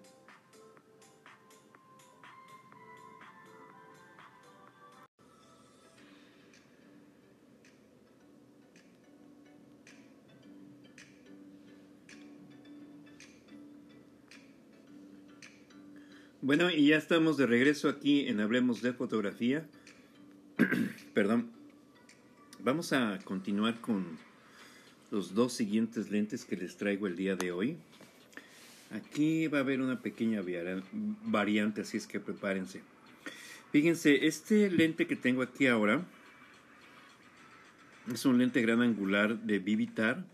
Bueno, 16.43 16.71
y 16.71 16.87
ya 16.87 16.97
estamos 16.97 17.37
de 17.37 17.45
regreso 17.45 17.87
aquí 17.87 18.27
en 18.27 18.39
Hablemos 18.39 18.81
de 18.81 18.93
Fotografía. 18.93 19.63
Perdón. 21.13 21.51
Vamos 22.63 22.93
a 22.93 23.19
continuar 23.23 23.79
con 23.79 24.17
los 25.11 25.35
dos 25.35 25.53
siguientes 25.53 26.09
lentes 26.09 26.43
que 26.43 26.57
les 26.57 26.77
traigo 26.77 27.05
el 27.05 27.15
día 27.15 27.35
de 27.35 27.51
hoy. 27.51 27.77
Aquí 28.89 29.49
va 29.49 29.59
a 29.59 29.61
haber 29.61 29.81
una 29.81 30.01
pequeña 30.01 30.41
variante, 31.25 31.81
así 31.81 31.97
es 31.97 32.07
que 32.07 32.19
prepárense. 32.19 32.81
Fíjense, 33.71 34.25
este 34.25 34.71
lente 34.71 35.05
que 35.05 35.15
tengo 35.15 35.43
aquí 35.43 35.67
ahora 35.67 36.03
es 38.11 38.25
un 38.25 38.39
lente 38.39 38.63
gran 38.63 38.81
angular 38.81 39.37
de 39.37 39.59
Vivitar. 39.59 40.25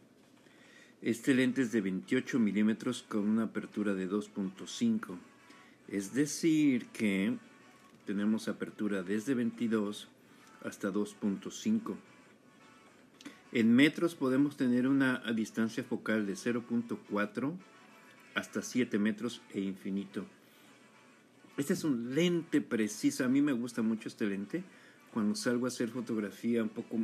Este 1.02 1.36
lente 1.36 1.64
es 1.64 1.74
de 1.74 1.82
28 1.82 2.40
milímetros 2.40 3.04
con 3.10 3.28
una 3.28 3.44
apertura 3.44 3.94
de 3.94 4.10
2.5 4.10 5.18
es 5.88 6.14
decir, 6.14 6.88
que 6.88 7.38
tenemos 8.06 8.48
apertura 8.48 9.04
desde 9.04 9.34
22 9.34 10.10
hasta 10.64 10.92
2.5. 10.92 11.96
En 13.54 13.74
metros 13.74 14.16
podemos 14.16 14.58
tener 14.58 14.88
una 14.88 15.20
distancia 15.34 15.84
focal 15.84 16.26
de 16.26 16.34
0.4 16.34 17.54
hasta 18.36 18.62
7 18.62 19.00
metros 19.00 19.42
e 19.54 19.62
infinito. 19.62 20.26
Este 21.58 21.74
es 21.74 21.84
un 21.84 22.14
lente 22.14 22.62
preciso. 22.62 23.26
A 23.26 23.30
mí 23.30 23.42
me 23.42 23.54
gusta 23.54 23.82
mucho 23.82 24.10
este 24.10 24.28
lente 24.28 24.64
cuando 25.12 25.36
salgo 25.36 25.66
a 25.66 25.70
hacer 25.70 25.90
fotografía 25.90 26.62
un 26.62 26.70
poco 26.70 26.98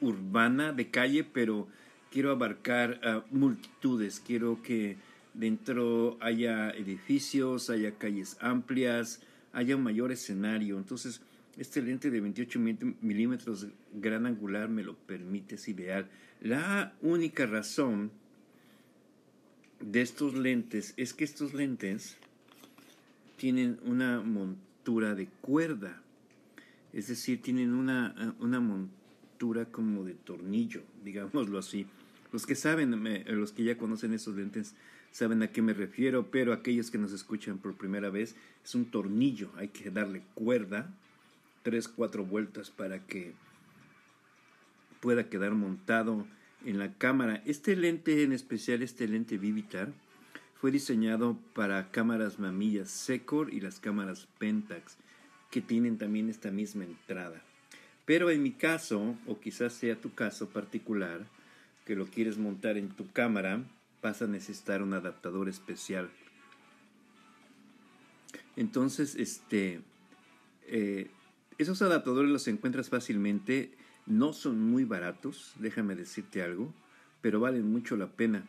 urbana, 0.00 0.72
de 0.72 0.90
calle, 0.90 1.24
pero 1.24 1.66
quiero 2.10 2.30
abarcar 2.30 3.24
multitudes. 3.30 4.20
Quiero 4.20 4.62
que 4.62 4.96
dentro 5.34 6.18
haya 6.20 6.70
edificios, 6.70 7.70
haya 7.70 7.96
calles 7.96 8.36
amplias, 8.40 9.20
haya 9.52 9.76
un 9.76 9.82
mayor 9.82 10.12
escenario. 10.12 10.78
Entonces, 10.78 11.20
este 11.56 11.82
lente 11.82 12.10
de 12.10 12.20
28 12.20 12.58
milímetros 13.00 13.66
gran 13.94 14.26
angular 14.26 14.68
me 14.68 14.82
lo 14.82 14.94
permite, 14.94 15.56
es 15.56 15.68
ideal. 15.68 16.08
La 16.40 16.94
única 17.02 17.46
razón 17.46 18.10
de 19.80 20.02
estos 20.02 20.34
lentes 20.34 20.94
es 20.96 21.14
que 21.14 21.24
estos 21.24 21.54
lentes 21.54 22.16
tienen 23.36 23.78
una 23.84 24.20
montura 24.20 25.14
de 25.14 25.26
cuerda, 25.40 26.02
es 26.92 27.08
decir, 27.08 27.40
tienen 27.40 27.72
una, 27.72 28.34
una 28.38 28.60
montura 28.60 29.66
como 29.66 30.04
de 30.04 30.14
tornillo, 30.14 30.82
digámoslo 31.04 31.58
así. 31.58 31.86
Los 32.32 32.46
que 32.46 32.54
saben, 32.54 33.02
los 33.26 33.52
que 33.52 33.64
ya 33.64 33.76
conocen 33.76 34.12
estos 34.12 34.36
lentes, 34.36 34.74
saben 35.12 35.42
a 35.42 35.48
qué 35.48 35.62
me 35.62 35.72
refiero, 35.72 36.30
pero 36.30 36.52
aquellos 36.52 36.90
que 36.90 36.98
nos 36.98 37.12
escuchan 37.12 37.58
por 37.58 37.76
primera 37.76 38.10
vez, 38.10 38.36
es 38.64 38.74
un 38.74 38.84
tornillo, 38.84 39.50
hay 39.56 39.68
que 39.68 39.90
darle 39.90 40.22
cuerda, 40.34 40.92
tres, 41.62 41.88
cuatro 41.88 42.24
vueltas 42.24 42.70
para 42.70 43.06
que 43.06 43.32
pueda 45.00 45.28
quedar 45.28 45.52
montado 45.52 46.26
en 46.64 46.78
la 46.78 46.92
cámara. 46.94 47.42
Este 47.46 47.76
lente 47.76 48.22
en 48.22 48.32
especial, 48.32 48.82
este 48.82 49.08
lente 49.08 49.38
Vivitar, 49.38 49.92
fue 50.60 50.70
diseñado 50.70 51.38
para 51.54 51.90
cámaras 51.90 52.38
mamillas 52.38 52.90
Secor 52.90 53.52
y 53.52 53.60
las 53.60 53.80
cámaras 53.80 54.28
Pentax, 54.38 54.98
que 55.50 55.62
tienen 55.62 55.96
también 55.96 56.28
esta 56.28 56.50
misma 56.50 56.84
entrada. 56.84 57.42
Pero 58.04 58.30
en 58.30 58.42
mi 58.42 58.52
caso, 58.52 59.16
o 59.26 59.40
quizás 59.40 59.72
sea 59.72 59.96
tu 59.96 60.14
caso 60.14 60.48
particular, 60.48 61.24
que 61.86 61.96
lo 61.96 62.06
quieres 62.06 62.38
montar 62.38 62.76
en 62.76 62.90
tu 62.90 63.10
cámara, 63.10 63.62
vas 64.02 64.22
a 64.22 64.26
necesitar 64.26 64.82
un 64.82 64.94
adaptador 64.94 65.48
especial. 65.48 66.10
Entonces, 68.56 69.14
este, 69.14 69.80
eh, 70.66 71.10
esos 71.58 71.82
adaptadores 71.82 72.30
los 72.30 72.48
encuentras 72.48 72.88
fácilmente, 72.88 73.72
no 74.06 74.32
son 74.32 74.60
muy 74.60 74.84
baratos, 74.84 75.54
déjame 75.58 75.94
decirte 75.94 76.42
algo, 76.42 76.72
pero 77.20 77.40
valen 77.40 77.70
mucho 77.70 77.96
la 77.96 78.08
pena. 78.08 78.46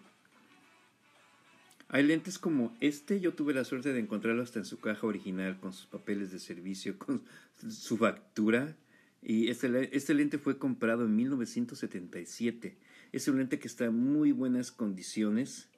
Hay 1.89 2.03
lentes 2.03 2.39
como 2.39 2.75
este, 2.79 3.19
yo 3.19 3.33
tuve 3.33 3.53
la 3.53 3.65
suerte 3.65 3.91
de 3.91 3.99
encontrarlo 3.99 4.41
hasta 4.41 4.59
en 4.59 4.65
su 4.65 4.79
caja 4.79 5.05
original, 5.05 5.59
con 5.59 5.73
sus 5.73 5.87
papeles 5.87 6.31
de 6.31 6.39
servicio, 6.39 6.97
con 6.97 7.21
su 7.69 7.97
factura. 7.97 8.75
Y 9.21 9.49
este, 9.49 9.95
este 9.95 10.13
lente 10.13 10.37
fue 10.37 10.57
comprado 10.57 11.05
en 11.05 11.15
1977 11.15 12.77
es 13.11 13.27
un 13.27 13.37
lente 13.37 13.59
que 13.59 13.67
está 13.67 13.85
en 13.85 13.95
muy 13.95 14.31
buenas 14.31 14.71
condiciones. 14.71 15.69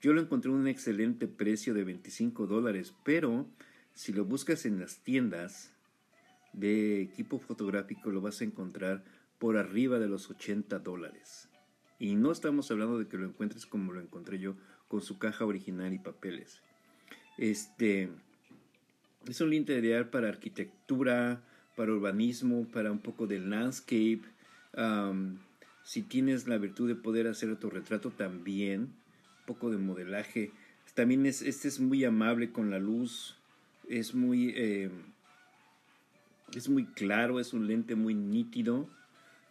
Yo 0.00 0.12
lo 0.12 0.20
encontré 0.20 0.50
en 0.50 0.58
un 0.58 0.68
excelente 0.68 1.26
precio 1.26 1.72
de 1.72 1.84
25 1.84 2.46
dólares, 2.46 2.94
pero 3.02 3.48
si 3.94 4.12
lo 4.12 4.26
buscas 4.26 4.66
en 4.66 4.78
las 4.78 4.98
tiendas 4.98 5.72
de 6.52 7.00
equipo 7.00 7.38
fotográfico 7.38 8.10
lo 8.10 8.20
vas 8.20 8.42
a 8.42 8.44
encontrar 8.44 9.04
por 9.38 9.56
arriba 9.56 9.98
de 9.98 10.08
los 10.08 10.28
80 10.28 10.80
dólares. 10.80 11.48
Y 11.98 12.14
no 12.14 12.30
estamos 12.30 12.70
hablando 12.70 12.98
de 12.98 13.06
que 13.06 13.16
lo 13.16 13.24
encuentres 13.24 13.64
como 13.64 13.92
lo 13.92 14.00
encontré 14.00 14.38
yo, 14.38 14.56
con 14.88 15.00
su 15.00 15.18
caja 15.18 15.46
original 15.46 15.94
y 15.94 15.98
papeles. 15.98 16.60
Este 17.38 18.10
es 19.26 19.40
un 19.40 19.48
lente 19.48 19.78
ideal 19.78 20.10
para 20.10 20.28
arquitectura, 20.28 21.42
para 21.76 21.92
urbanismo, 21.92 22.66
para 22.72 22.92
un 22.92 22.98
poco 22.98 23.26
de 23.26 23.38
landscape. 23.38 24.22
Si 25.84 26.02
tienes 26.02 26.46
la 26.46 26.58
virtud 26.58 26.88
de 26.88 26.94
poder 26.94 27.26
hacer 27.26 27.50
autorretrato 27.50 28.10
también, 28.10 28.80
un 28.82 29.46
poco 29.46 29.70
de 29.70 29.78
modelaje. 29.78 30.52
También 30.94 31.26
es, 31.26 31.42
este 31.42 31.68
es 31.68 31.80
muy 31.80 32.04
amable 32.04 32.52
con 32.52 32.70
la 32.70 32.78
luz, 32.78 33.36
es 33.88 34.14
muy, 34.14 34.52
eh, 34.56 34.90
es 36.54 36.68
muy 36.68 36.84
claro, 36.84 37.40
es 37.40 37.52
un 37.52 37.66
lente 37.66 37.94
muy 37.94 38.14
nítido. 38.14 38.88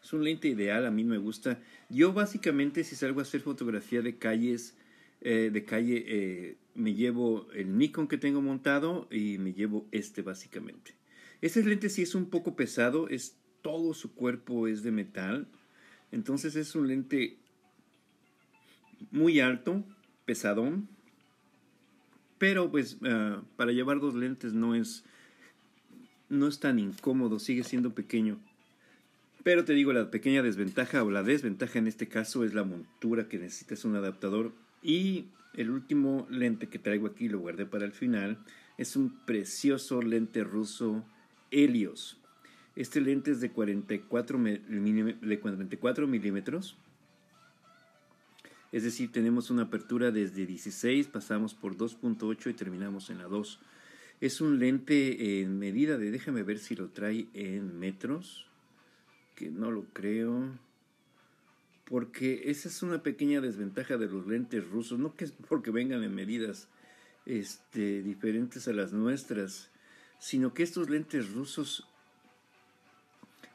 Es 0.03 0.13
un 0.13 0.23
lente 0.23 0.47
ideal, 0.47 0.85
a 0.85 0.91
mí 0.91 1.03
me 1.03 1.17
gusta. 1.17 1.59
Yo 1.89 2.11
básicamente 2.13 2.83
si 2.83 2.95
salgo 2.95 3.19
a 3.19 3.23
hacer 3.23 3.41
fotografía 3.41 4.01
de 4.01 4.17
calles, 4.17 4.75
eh, 5.21 5.51
de 5.53 5.63
calle, 5.63 6.03
eh, 6.07 6.57
me 6.73 6.95
llevo 6.95 7.47
el 7.53 7.77
Nikon 7.77 8.07
que 8.07 8.17
tengo 8.17 8.41
montado 8.41 9.07
y 9.11 9.37
me 9.37 9.53
llevo 9.53 9.85
este 9.91 10.23
básicamente. 10.23 10.95
Este 11.41 11.63
lente 11.63 11.89
sí 11.89 12.03
es 12.03 12.15
un 12.15 12.29
poco 12.29 12.55
pesado, 12.55 13.09
es 13.09 13.35
todo 13.61 13.93
su 13.93 14.13
cuerpo 14.13 14.67
es 14.67 14.83
de 14.83 14.91
metal. 14.91 15.47
Entonces 16.11 16.55
es 16.55 16.75
un 16.75 16.87
lente 16.87 17.37
muy 19.11 19.39
alto, 19.39 19.83
pesadón, 20.25 20.87
pero 22.37 22.71
pues 22.71 22.97
ah, 23.03 23.41
para 23.55 23.71
llevar 23.71 23.99
dos 23.99 24.15
lentes 24.15 24.53
no 24.53 24.75
es, 24.75 25.03
no 26.29 26.47
es 26.47 26.59
tan 26.59 26.79
incómodo, 26.79 27.39
sigue 27.39 27.63
siendo 27.63 27.93
pequeño. 27.93 28.39
Pero 29.43 29.65
te 29.65 29.73
digo, 29.73 29.91
la 29.93 30.11
pequeña 30.11 30.43
desventaja 30.43 31.03
o 31.03 31.09
la 31.09 31.23
desventaja 31.23 31.79
en 31.79 31.87
este 31.87 32.07
caso 32.07 32.43
es 32.43 32.53
la 32.53 32.63
montura 32.63 33.27
que 33.27 33.39
necesitas 33.39 33.85
un 33.85 33.95
adaptador. 33.95 34.53
Y 34.83 35.25
el 35.55 35.71
último 35.71 36.27
lente 36.29 36.67
que 36.67 36.77
traigo 36.77 37.07
aquí, 37.07 37.27
lo 37.27 37.39
guardé 37.39 37.65
para 37.65 37.85
el 37.85 37.91
final, 37.91 38.37
es 38.77 38.95
un 38.95 39.25
precioso 39.25 40.01
lente 40.01 40.43
ruso 40.43 41.03
Helios. 41.51 42.17
Este 42.75 43.01
lente 43.01 43.31
es 43.31 43.41
de 43.41 43.51
44, 43.51 44.39
de 44.39 45.39
44 45.39 46.07
milímetros. 46.07 46.77
Es 48.71 48.83
decir, 48.83 49.11
tenemos 49.11 49.49
una 49.49 49.63
apertura 49.63 50.11
desde 50.11 50.45
16, 50.45 51.07
pasamos 51.07 51.53
por 51.53 51.75
2.8 51.75 52.49
y 52.49 52.53
terminamos 52.53 53.09
en 53.09 53.17
la 53.17 53.25
2. 53.25 53.59
Es 54.21 54.39
un 54.39 54.59
lente 54.59 55.41
en 55.41 55.59
medida 55.59 55.97
de, 55.97 56.11
déjame 56.11 56.43
ver 56.43 56.59
si 56.59 56.75
lo 56.75 56.89
trae 56.89 57.27
en 57.33 57.77
metros, 57.77 58.47
que 59.35 59.49
no 59.49 59.71
lo 59.71 59.83
creo, 59.93 60.57
porque 61.85 62.43
esa 62.45 62.69
es 62.69 62.83
una 62.83 63.03
pequeña 63.03 63.41
desventaja 63.41 63.97
de 63.97 64.07
los 64.07 64.25
lentes 64.27 64.65
rusos, 64.69 64.97
no 64.97 65.15
que 65.15 65.25
es 65.25 65.31
porque 65.49 65.71
vengan 65.71 66.03
en 66.03 66.15
medidas 66.15 66.69
este, 67.25 68.03
diferentes 68.03 68.67
a 68.69 68.73
las 68.73 68.93
nuestras, 68.93 69.70
sino 70.21 70.53
que 70.53 70.61
estos 70.61 70.87
lentes 70.89 71.33
rusos 71.33 71.85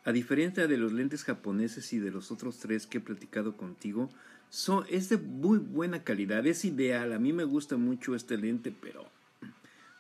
a 0.05 0.13
diferencia 0.13 0.69
de 0.69 0.77
los 0.77 0.93
lentes 0.93 1.25
japoneses 1.25 1.93
y 1.93 1.99
de 1.99 2.13
los 2.13 2.31
otros 2.31 2.59
tres 2.59 2.87
que 2.87 2.99
he 2.99 3.01
platicado 3.01 3.57
contigo, 3.57 4.09
son, 4.51 4.85
es 4.89 5.09
de 5.09 5.17
muy 5.17 5.59
buena 5.59 6.05
calidad, 6.05 6.47
es 6.47 6.65
ideal. 6.65 7.13
A 7.13 7.19
mí 7.19 7.33
me 7.33 7.43
gusta 7.43 7.77
mucho 7.77 8.15
este 8.15 8.39
lente, 8.39 8.71
pero 8.71 9.05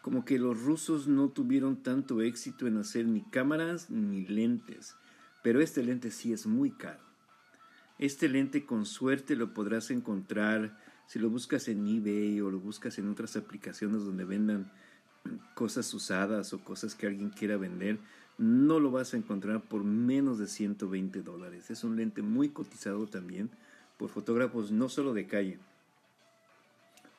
como 0.03 0.25
que 0.25 0.39
los 0.39 0.63
rusos 0.63 1.09
no 1.09 1.31
tuvieron 1.31 1.83
tanto 1.83 2.23
éxito 2.23 2.69
en 2.69 2.77
hacer 2.77 3.07
ni 3.07 3.23
cámaras 3.23 3.91
ni 3.91 4.25
lentes. 4.27 4.95
Pero 5.43 5.61
este 5.61 5.83
lente 5.83 6.13
sí 6.13 6.33
es 6.33 6.47
muy 6.47 6.71
caro. 6.71 7.03
Este 7.99 8.29
lente 8.29 8.65
con 8.65 8.87
suerte 8.87 9.35
lo 9.35 9.55
podrás 9.55 9.91
encontrar 9.91 10.79
si 11.09 11.19
lo 11.19 11.31
buscas 11.31 11.67
en 11.67 11.85
eBay 11.85 12.41
o 12.43 12.51
lo 12.53 12.61
buscas 12.61 12.97
en 12.99 13.09
otras 13.09 13.37
aplicaciones 13.37 14.05
donde 14.05 14.25
vendan 14.25 14.71
cosas 15.55 15.93
usadas 15.95 16.53
o 16.53 16.59
cosas 16.59 16.95
que 16.95 17.07
alguien 17.07 17.31
quiera 17.31 17.57
vender 17.57 17.99
no 18.39 18.81
lo 18.81 18.91
vas 18.91 19.15
a 19.15 19.17
encontrar 19.17 19.63
por 19.63 19.85
menos 19.85 20.39
de 20.39 20.47
120 20.47 21.23
dólares. 21.23 21.71
Es 21.71 21.85
un 21.85 21.97
lente 21.97 22.23
muy 22.23 22.51
cotizado 22.51 23.07
también 23.07 23.51
por 23.97 24.11
fotógrafos 24.11 24.71
no 24.71 24.89
solo 24.89 25.15
de 25.15 25.27
calle, 25.27 25.59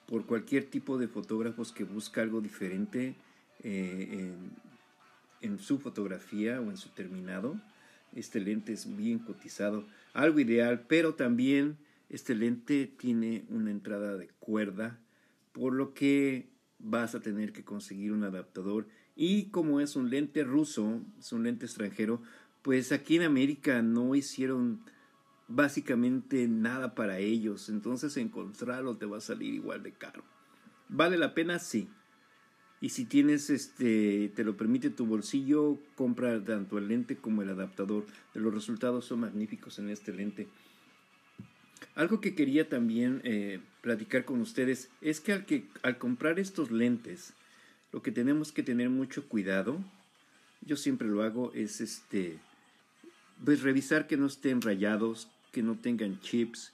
por 0.05 0.25
cualquier 0.25 0.65
tipo 0.65 0.97
de 0.97 1.07
fotógrafos 1.07 1.71
que 1.71 1.83
busca 1.83 2.21
algo 2.21 2.39
diferente 2.39 3.15
eh, 3.63 4.31
en, 5.41 5.51
en 5.51 5.59
su 5.59 5.79
fotografía 5.79 6.61
o 6.61 6.69
en 6.69 6.77
su 6.77 6.89
terminado. 6.89 7.59
Este 8.15 8.39
lente 8.39 8.73
es 8.73 8.95
bien 8.95 9.19
cotizado, 9.19 9.85
algo 10.13 10.39
ideal, 10.39 10.85
pero 10.87 11.15
también 11.15 11.77
este 12.09 12.35
lente 12.35 12.85
tiene 12.85 13.43
una 13.49 13.71
entrada 13.71 14.15
de 14.15 14.29
cuerda, 14.39 14.99
por 15.51 15.73
lo 15.73 15.93
que 15.93 16.47
vas 16.79 17.15
a 17.15 17.19
tener 17.19 17.53
que 17.53 17.63
conseguir 17.63 18.11
un 18.11 18.23
adaptador 18.23 18.87
y 19.15 19.49
como 19.49 19.81
es 19.81 19.95
un 19.95 20.09
lente 20.09 20.43
ruso, 20.43 21.01
es 21.17 21.31
un 21.31 21.43
lente 21.43 21.65
extranjero, 21.65 22.21
pues 22.61 22.91
aquí 22.91 23.15
en 23.15 23.23
América 23.23 23.81
no 23.81 24.13
hicieron 24.13 24.81
básicamente 25.47 26.47
nada 26.47 26.93
para 26.93 27.19
ellos. 27.19 27.69
Entonces 27.69 28.15
encontrarlo 28.17 28.97
te 28.97 29.05
va 29.05 29.17
a 29.17 29.21
salir 29.21 29.53
igual 29.53 29.83
de 29.83 29.93
caro. 29.93 30.23
¿Vale 30.89 31.17
la 31.17 31.33
pena? 31.33 31.59
Sí. 31.59 31.89
Y 32.79 32.89
si 32.89 33.05
tienes 33.05 33.49
este, 33.49 34.31
te 34.35 34.43
lo 34.43 34.55
permite 34.55 34.91
tu 34.91 35.07
bolsillo, 35.07 35.79
compra 35.95 36.43
tanto 36.43 36.77
el 36.77 36.87
lente 36.87 37.17
como 37.17 37.41
el 37.41 37.49
adaptador. 37.49 38.05
Los 38.35 38.53
resultados 38.53 39.05
son 39.05 39.21
magníficos 39.21 39.79
en 39.79 39.89
este 39.89 40.13
lente. 40.13 40.47
Algo 41.95 42.21
que 42.21 42.35
quería 42.35 42.69
también 42.69 43.21
eh, 43.23 43.61
platicar 43.87 44.25
con 44.25 44.41
ustedes 44.41 44.89
es 44.99 45.21
que 45.21 45.31
al, 45.31 45.45
que 45.45 45.63
al 45.81 45.97
comprar 45.97 46.39
estos 46.39 46.71
lentes, 46.71 47.31
lo 47.93 48.01
que 48.01 48.11
tenemos 48.11 48.51
que 48.51 48.61
tener 48.61 48.89
mucho 48.89 49.29
cuidado, 49.29 49.79
yo 50.59 50.75
siempre 50.75 51.07
lo 51.07 51.23
hago, 51.23 51.53
es 51.53 51.79
este, 51.79 52.37
pues 53.45 53.61
revisar 53.61 54.05
que 54.05 54.17
no 54.17 54.25
estén 54.25 54.61
rayados, 54.61 55.29
que 55.53 55.63
no 55.63 55.77
tengan 55.77 56.19
chips, 56.19 56.73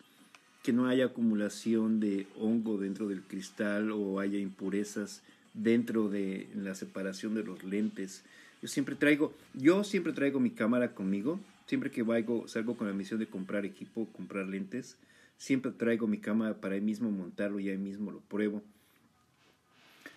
que 0.63 0.74
no 0.74 0.88
haya 0.88 1.05
acumulación 1.05 2.00
de 2.00 2.25
hongo 2.39 2.79
dentro 2.79 3.08
del 3.08 3.22
cristal 3.22 3.91
o 3.91 4.20
haya 4.20 4.39
impurezas 4.39 5.22
dentro 5.53 6.10
de 6.10 6.50
la 6.55 6.74
separación 6.74 7.36
de 7.36 7.43
los 7.43 7.63
lentes. 7.63 8.24
Yo 8.60 8.67
siempre 8.67 8.96
traigo, 8.96 9.36
yo 9.53 9.84
siempre 9.84 10.13
traigo 10.13 10.39
mi 10.39 10.50
cámara 10.50 10.96
conmigo, 10.96 11.39
siempre 11.67 11.91
que 11.91 12.01
vaya, 12.01 12.25
salgo 12.48 12.75
con 12.75 12.88
la 12.88 12.93
misión 12.93 13.20
de 13.20 13.27
comprar 13.27 13.65
equipo, 13.65 14.08
comprar 14.13 14.48
lentes, 14.48 14.98
siempre 15.43 15.73
traigo 15.73 16.07
mi 16.07 16.19
cámara 16.19 16.62
para 16.62 16.75
ahí 16.75 16.79
mismo 16.79 17.12
montarlo 17.12 17.59
y 17.59 17.69
ahí 17.69 17.77
mismo 17.77 18.13
lo 18.13 18.21
pruebo. 18.21 18.63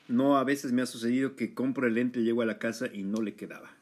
No, 0.06 0.36
a 0.36 0.44
veces 0.44 0.70
me 0.70 0.82
ha 0.82 0.86
sucedido 0.86 1.34
que 1.34 1.52
compro 1.52 1.88
el 1.88 1.94
lente, 1.94 2.22
llego 2.22 2.42
a 2.42 2.46
la 2.46 2.60
casa 2.60 2.86
y 2.92 3.02
no 3.02 3.20
le 3.20 3.34
quedaba. 3.34 3.74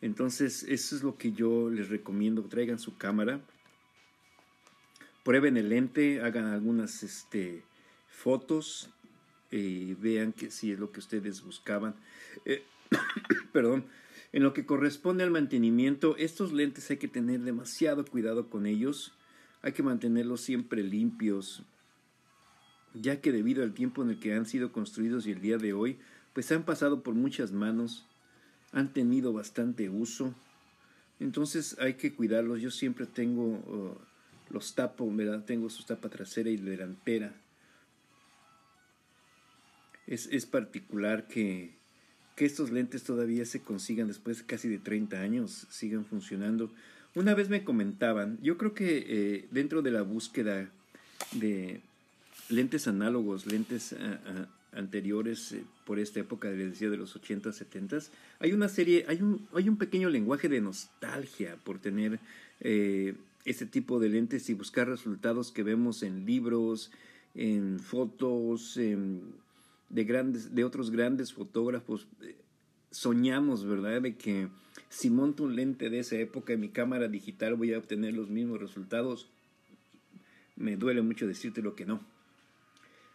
Entonces, 0.00 0.62
eso 0.62 0.94
es 0.94 1.02
lo 1.02 1.18
que 1.18 1.32
yo 1.32 1.70
les 1.70 1.88
recomiendo. 1.88 2.44
Traigan 2.44 2.78
su 2.78 2.96
cámara, 2.96 3.40
prueben 5.24 5.56
el 5.56 5.70
lente, 5.70 6.20
hagan 6.20 6.44
algunas 6.44 7.02
este, 7.02 7.64
fotos 8.08 8.88
y 9.50 9.94
vean 9.94 10.32
que 10.32 10.52
si 10.52 10.70
es 10.70 10.78
lo 10.78 10.92
que 10.92 11.00
ustedes 11.00 11.42
buscaban. 11.42 11.96
Eh, 12.44 12.62
perdón. 13.52 13.86
En 14.32 14.44
lo 14.44 14.52
que 14.52 14.66
corresponde 14.66 15.24
al 15.24 15.32
mantenimiento, 15.32 16.16
estos 16.16 16.52
lentes 16.52 16.88
hay 16.92 16.98
que 16.98 17.08
tener 17.08 17.40
demasiado 17.40 18.04
cuidado 18.04 18.50
con 18.50 18.66
ellos 18.66 19.15
hay 19.66 19.72
que 19.72 19.82
mantenerlos 19.82 20.42
siempre 20.42 20.84
limpios, 20.84 21.64
ya 22.94 23.20
que 23.20 23.32
debido 23.32 23.64
al 23.64 23.74
tiempo 23.74 24.00
en 24.04 24.10
el 24.10 24.20
que 24.20 24.32
han 24.32 24.46
sido 24.46 24.70
construidos 24.70 25.26
y 25.26 25.32
el 25.32 25.40
día 25.40 25.58
de 25.58 25.72
hoy, 25.72 25.98
pues 26.34 26.52
han 26.52 26.62
pasado 26.62 27.02
por 27.02 27.16
muchas 27.16 27.50
manos, 27.50 28.06
han 28.70 28.92
tenido 28.92 29.32
bastante 29.32 29.90
uso, 29.90 30.32
entonces 31.18 31.76
hay 31.80 31.94
que 31.94 32.14
cuidarlos. 32.14 32.60
Yo 32.60 32.70
siempre 32.70 33.06
tengo 33.06 33.42
uh, 33.42 33.98
los 34.50 34.76
tapo, 34.76 35.12
¿verdad? 35.12 35.44
Tengo 35.44 35.68
su 35.68 35.82
tapa 35.82 36.10
trasera 36.10 36.48
y 36.48 36.58
delantera. 36.58 37.34
Es, 40.06 40.28
es 40.30 40.46
particular 40.46 41.26
que, 41.26 41.74
que 42.36 42.44
estos 42.44 42.70
lentes 42.70 43.02
todavía 43.02 43.44
se 43.44 43.62
consigan 43.62 44.06
después 44.06 44.44
casi 44.44 44.68
de 44.68 44.78
30 44.78 45.18
años, 45.18 45.66
sigan 45.70 46.04
funcionando. 46.04 46.70
Una 47.16 47.34
vez 47.34 47.48
me 47.48 47.64
comentaban, 47.64 48.38
yo 48.42 48.58
creo 48.58 48.74
que 48.74 49.06
eh, 49.08 49.48
dentro 49.50 49.80
de 49.80 49.90
la 49.90 50.02
búsqueda 50.02 50.70
de 51.32 51.80
lentes 52.50 52.86
análogos, 52.88 53.46
lentes 53.46 53.94
ah, 53.94 54.20
ah, 54.26 54.46
anteriores 54.78 55.52
eh, 55.52 55.64
por 55.86 55.98
esta 55.98 56.20
época, 56.20 56.50
les 56.50 56.72
decía, 56.72 56.90
de 56.90 56.98
los 56.98 57.16
80, 57.16 57.54
70, 57.54 58.00
hay 58.38 58.52
una 58.52 58.68
serie, 58.68 59.06
hay 59.08 59.22
un, 59.22 59.48
hay 59.54 59.66
un 59.66 59.78
pequeño 59.78 60.10
lenguaje 60.10 60.50
de 60.50 60.60
nostalgia 60.60 61.56
por 61.64 61.78
tener 61.78 62.20
eh, 62.60 63.14
este 63.46 63.64
tipo 63.64 63.98
de 63.98 64.10
lentes 64.10 64.50
y 64.50 64.52
buscar 64.52 64.86
resultados 64.86 65.52
que 65.52 65.62
vemos 65.62 66.02
en 66.02 66.26
libros, 66.26 66.90
en 67.34 67.80
fotos, 67.80 68.74
de, 68.74 70.04
grandes, 70.04 70.54
de 70.54 70.64
otros 70.64 70.90
grandes 70.90 71.32
fotógrafos. 71.32 72.08
Soñamos, 72.90 73.64
¿verdad?, 73.64 74.02
de 74.02 74.16
que 74.16 74.48
si 74.88 75.10
monto 75.10 75.44
un 75.44 75.56
lente 75.56 75.90
de 75.90 76.00
esa 76.00 76.16
época 76.16 76.52
en 76.52 76.60
mi 76.60 76.68
cámara 76.68 77.08
digital 77.08 77.54
voy 77.54 77.74
a 77.74 77.78
obtener 77.78 78.14
los 78.14 78.28
mismos 78.28 78.60
resultados. 78.60 79.28
Me 80.56 80.76
duele 80.76 81.02
mucho 81.02 81.26
decirte 81.26 81.62
lo 81.62 81.74
que 81.74 81.86
no. 81.86 82.00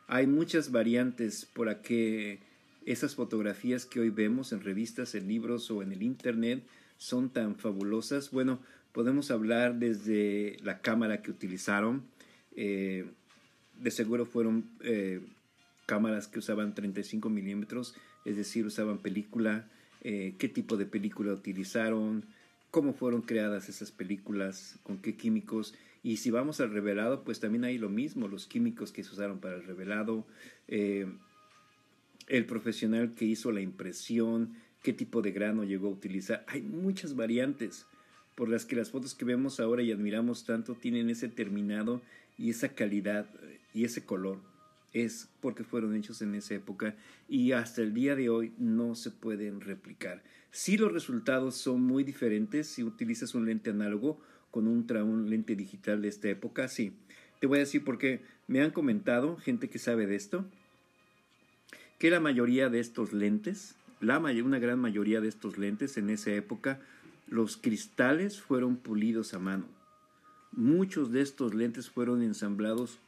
Hay 0.08 0.28
muchas 0.28 0.72
variantes 0.72 1.46
por 1.46 1.82
que 1.82 2.40
esas 2.86 3.16
fotografías 3.16 3.86
que 3.86 4.00
hoy 4.00 4.10
vemos 4.10 4.52
en 4.52 4.62
revistas, 4.62 5.16
en 5.16 5.28
libros 5.28 5.72
o 5.72 5.82
en 5.82 5.92
el 5.92 6.04
internet 6.04 6.64
son 6.98 7.30
tan 7.30 7.56
fabulosas. 7.56 8.32
Bueno, 8.32 8.60
podemos 8.92 9.32
hablar 9.32 9.76
desde 9.76 10.58
la 10.64 10.82
cámara 10.82 11.22
que 11.22 11.32
utilizaron. 11.32 12.04
Eh, 12.56 13.06
de 13.80 13.92
seguro 13.92 14.26
fueron 14.26 14.66
eh, 14.82 15.22
cámaras 15.86 16.28
que 16.28 16.40
usaban 16.40 16.76
35 16.76 17.30
milímetros, 17.30 17.96
es 18.26 18.38
decir, 18.38 18.66
usaban 18.66 19.00
película 19.00 19.68
eh, 20.02 20.34
qué 20.38 20.50
tipo 20.50 20.78
de 20.78 20.86
película 20.86 21.34
utilizaron, 21.34 22.26
cómo 22.72 22.94
fueron 22.94 23.22
creadas 23.22 23.70
esas 23.70 23.92
películas, 23.92 24.80
con 24.84 24.98
qué 24.98 25.16
químicos. 25.16 25.76
Y 26.04 26.18
si 26.18 26.32
vamos 26.32 26.60
al 26.60 26.72
revelado, 26.72 27.24
pues 27.24 27.40
también 27.40 27.64
hay 27.64 27.78
lo 27.78 27.90
mismo, 27.90 28.28
los 28.28 28.48
químicos 28.48 28.92
que 28.92 29.04
se 29.04 29.12
usaron 29.12 29.40
para 29.40 29.56
el 29.56 29.64
revelado, 29.64 30.26
eh, 30.68 31.06
el 32.28 32.46
profesional 32.46 33.14
que 33.14 33.26
hizo 33.26 33.52
la 33.52 33.62
impresión, 33.62 34.56
qué 34.82 34.94
tipo 34.94 35.22
de 35.22 35.32
grano 35.32 35.64
llegó 35.64 35.90
a 35.90 35.92
utilizar. 35.92 36.44
Hay 36.48 36.62
muchas 36.62 37.16
variantes 37.16 37.86
por 38.36 38.50
las 38.50 38.66
que 38.66 38.76
las 38.76 38.90
fotos 38.90 39.14
que 39.14 39.26
vemos 39.26 39.60
ahora 39.60 39.84
y 39.84 39.92
admiramos 39.92 40.46
tanto 40.46 40.74
tienen 40.74 41.10
ese 41.10 41.28
terminado 41.28 42.02
y 42.38 42.50
esa 42.50 42.70
calidad 42.70 43.28
y 43.74 43.84
ese 43.84 44.04
color 44.04 44.40
es 44.94 45.30
porque 45.40 45.64
fueron 45.64 45.96
hechos 45.96 46.22
en 46.22 46.36
esa 46.36 46.56
época 46.56 46.96
y 47.30 47.54
hasta 47.54 47.82
el 47.82 47.94
día 47.94 48.16
de 48.16 48.30
hoy 48.30 48.54
no 48.58 48.96
se 48.96 49.12
pueden 49.12 49.62
replicar. 49.62 50.24
Si 50.52 50.78
los 50.78 50.92
resultados 50.92 51.56
son 51.56 51.82
muy 51.82 52.04
diferentes 52.04 52.68
si 52.68 52.84
utilizas 52.84 53.36
un 53.36 53.46
lente 53.46 53.70
análogo 53.70 54.20
con 54.52 54.68
un, 54.68 54.86
un 54.92 55.30
lente 55.30 55.56
digital 55.56 56.02
de 56.02 56.10
esta 56.10 56.30
época, 56.30 56.68
sí. 56.68 56.94
Te 57.40 57.48
voy 57.48 57.58
a 57.58 57.62
decir 57.62 57.84
porque 57.84 58.22
me 58.48 58.62
han 58.62 58.72
comentado, 58.72 59.38
gente 59.38 59.70
que 59.70 59.80
sabe 59.80 60.06
de 60.06 60.16
esto, 60.16 60.46
que 61.98 62.10
la 62.10 62.20
mayoría 62.20 62.70
de 62.70 62.80
estos 62.80 63.14
lentes, 63.14 63.76
la 64.00 64.20
una 64.20 64.60
gran 64.60 64.80
mayoría 64.80 65.22
de 65.22 65.28
estos 65.28 65.58
lentes 65.58 65.98
en 65.98 66.10
esa 66.10 66.32
época, 66.32 66.80
los 67.28 67.58
cristales 67.58 68.42
fueron 68.42 68.76
pulidos 68.76 69.34
a 69.34 69.40
mano. 69.40 69.66
Muchos 70.52 71.12
de 71.12 71.22
estos 71.22 71.54
lentes 71.54 71.90
fueron 71.90 72.22
ensamblados 72.22 73.00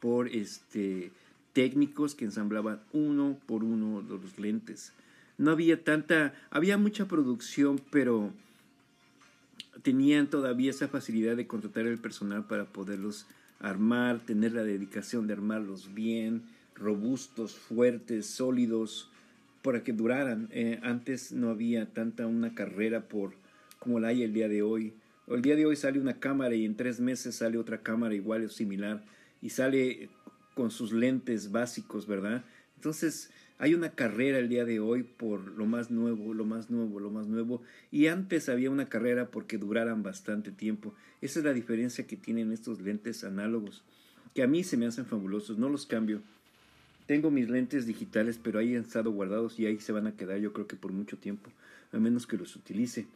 por 0.00 0.28
este, 0.28 1.12
técnicos 1.52 2.14
que 2.14 2.24
ensamblaban 2.24 2.80
uno 2.92 3.36
por 3.46 3.64
uno 3.64 4.02
los 4.02 4.38
lentes. 4.38 4.92
No 5.38 5.50
había 5.50 5.82
tanta, 5.82 6.34
había 6.50 6.76
mucha 6.76 7.06
producción, 7.06 7.80
pero 7.90 8.32
tenían 9.82 10.28
todavía 10.28 10.70
esa 10.70 10.88
facilidad 10.88 11.36
de 11.36 11.46
contratar 11.46 11.86
el 11.86 11.98
personal 11.98 12.46
para 12.46 12.64
poderlos 12.66 13.26
armar, 13.58 14.20
tener 14.20 14.52
la 14.52 14.64
dedicación 14.64 15.26
de 15.26 15.34
armarlos 15.34 15.94
bien, 15.94 16.42
robustos, 16.74 17.54
fuertes, 17.54 18.26
sólidos, 18.26 19.10
para 19.62 19.82
que 19.82 19.92
duraran. 19.92 20.48
Eh, 20.52 20.80
antes 20.82 21.32
no 21.32 21.50
había 21.50 21.86
tanta 21.86 22.26
una 22.26 22.54
carrera 22.54 23.02
por 23.02 23.32
como 23.78 23.98
la 23.98 24.08
hay 24.08 24.22
el 24.22 24.32
día 24.32 24.48
de 24.48 24.62
hoy. 24.62 24.92
El 25.26 25.42
día 25.42 25.56
de 25.56 25.64
hoy 25.64 25.76
sale 25.76 26.00
una 26.00 26.18
cámara 26.18 26.54
y 26.54 26.64
en 26.64 26.76
tres 26.76 27.00
meses 27.00 27.36
sale 27.36 27.56
otra 27.56 27.78
cámara 27.78 28.14
igual 28.14 28.44
o 28.44 28.48
similar 28.48 29.02
y 29.42 29.50
sale 29.50 30.08
con 30.54 30.70
sus 30.70 30.92
lentes 30.92 31.50
básicos, 31.52 32.06
¿verdad? 32.06 32.44
Entonces, 32.76 33.30
hay 33.60 33.74
una 33.74 33.90
carrera 33.90 34.38
el 34.38 34.48
día 34.48 34.64
de 34.64 34.80
hoy 34.80 35.02
por 35.02 35.52
lo 35.52 35.66
más 35.66 35.90
nuevo, 35.90 36.32
lo 36.32 36.46
más 36.46 36.70
nuevo, 36.70 36.98
lo 36.98 37.10
más 37.10 37.26
nuevo. 37.26 37.62
Y 37.90 38.06
antes 38.06 38.48
había 38.48 38.70
una 38.70 38.88
carrera 38.88 39.30
porque 39.30 39.58
duraran 39.58 40.02
bastante 40.02 40.50
tiempo. 40.50 40.94
Esa 41.20 41.40
es 41.40 41.44
la 41.44 41.52
diferencia 41.52 42.06
que 42.06 42.16
tienen 42.16 42.52
estos 42.52 42.80
lentes 42.80 43.22
análogos, 43.22 43.84
que 44.34 44.42
a 44.42 44.46
mí 44.46 44.64
se 44.64 44.78
me 44.78 44.86
hacen 44.86 45.04
fabulosos, 45.04 45.58
no 45.58 45.68
los 45.68 45.84
cambio. 45.84 46.22
Tengo 47.06 47.30
mis 47.30 47.50
lentes 47.50 47.86
digitales, 47.86 48.40
pero 48.42 48.58
ahí 48.58 48.74
han 48.74 48.82
estado 48.82 49.10
guardados 49.10 49.58
y 49.58 49.66
ahí 49.66 49.78
se 49.78 49.92
van 49.92 50.06
a 50.06 50.16
quedar 50.16 50.38
yo 50.38 50.54
creo 50.54 50.66
que 50.66 50.76
por 50.76 50.92
mucho 50.92 51.18
tiempo, 51.18 51.50
a 51.92 51.98
menos 51.98 52.26
que 52.26 52.38
los 52.38 52.56
utilice. 52.56 53.08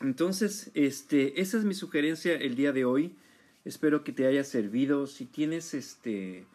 Entonces, 0.00 0.70
este, 0.74 1.40
esa 1.40 1.58
es 1.58 1.64
mi 1.64 1.74
sugerencia 1.74 2.34
el 2.34 2.54
día 2.54 2.72
de 2.72 2.84
hoy. 2.84 3.16
Espero 3.64 4.04
que 4.04 4.12
te 4.12 4.26
haya 4.26 4.44
servido. 4.44 5.06
Si 5.06 5.26
tienes 5.26 5.74
este 5.74 6.46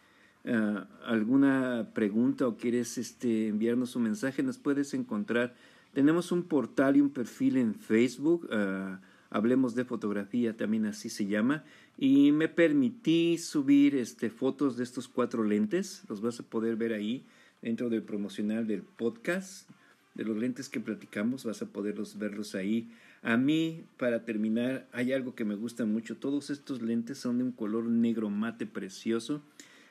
uh, 0.44 0.80
alguna 1.04 1.90
pregunta 1.94 2.46
o 2.48 2.56
quieres 2.56 2.98
este, 2.98 3.48
enviarnos 3.48 3.96
un 3.96 4.04
mensaje, 4.04 4.42
nos 4.42 4.58
puedes 4.58 4.94
encontrar. 4.94 5.54
Tenemos 5.92 6.32
un 6.32 6.42
portal 6.42 6.96
y 6.96 7.00
un 7.00 7.10
perfil 7.10 7.56
en 7.56 7.74
Facebook. 7.74 8.48
Uh, 8.52 8.96
Hablemos 9.30 9.74
de 9.74 9.84
fotografía, 9.84 10.56
también 10.56 10.86
así 10.86 11.10
se 11.10 11.26
llama. 11.26 11.64
Y 11.98 12.32
me 12.32 12.48
permití 12.48 13.38
subir 13.38 13.96
este, 13.96 14.30
fotos 14.30 14.76
de 14.76 14.84
estos 14.84 15.08
cuatro 15.08 15.42
lentes. 15.42 16.04
Los 16.08 16.20
vas 16.20 16.38
a 16.40 16.42
poder 16.42 16.76
ver 16.76 16.92
ahí 16.92 17.24
dentro 17.60 17.88
del 17.88 18.02
promocional 18.02 18.66
del 18.66 18.82
podcast. 18.82 19.68
De 20.14 20.24
los 20.24 20.36
lentes 20.36 20.68
que 20.68 20.80
platicamos, 20.80 21.44
vas 21.44 21.60
a 21.60 21.66
poderlos 21.66 22.18
verlos 22.18 22.54
ahí. 22.54 22.88
A 23.22 23.36
mí, 23.36 23.84
para 23.96 24.24
terminar, 24.24 24.86
hay 24.92 25.12
algo 25.12 25.34
que 25.34 25.44
me 25.44 25.56
gusta 25.56 25.84
mucho. 25.84 26.16
Todos 26.16 26.50
estos 26.50 26.82
lentes 26.82 27.18
son 27.18 27.38
de 27.38 27.44
un 27.44 27.52
color 27.52 27.86
negro 27.86 28.30
mate 28.30 28.66
precioso. 28.66 29.42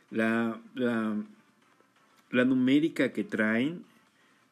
La, 0.10 0.62
la, 0.74 1.16
la 2.32 2.46
numérica 2.46 3.12
que 3.12 3.24
traen, 3.24 3.84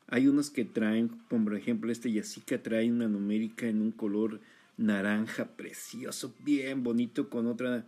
hay 0.07 0.27
unos 0.27 0.49
que 0.49 0.65
traen, 0.65 1.09
como 1.29 1.45
por 1.45 1.55
ejemplo 1.55 1.91
este 1.91 2.12
Yasica 2.12 2.62
trae 2.62 2.91
una 2.91 3.07
numérica 3.07 3.67
en 3.67 3.81
un 3.81 3.91
color 3.91 4.41
naranja 4.77 5.45
precioso, 5.45 6.33
bien 6.43 6.83
bonito, 6.83 7.29
con 7.29 7.47
otra 7.47 7.86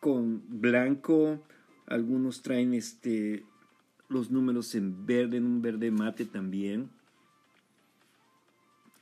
con 0.00 0.42
blanco, 0.48 1.40
algunos 1.86 2.42
traen 2.42 2.74
este 2.74 3.44
los 4.08 4.30
números 4.30 4.74
en 4.74 5.06
verde, 5.06 5.36
en 5.36 5.46
un 5.46 5.62
verde 5.62 5.90
mate 5.90 6.24
también. 6.24 6.90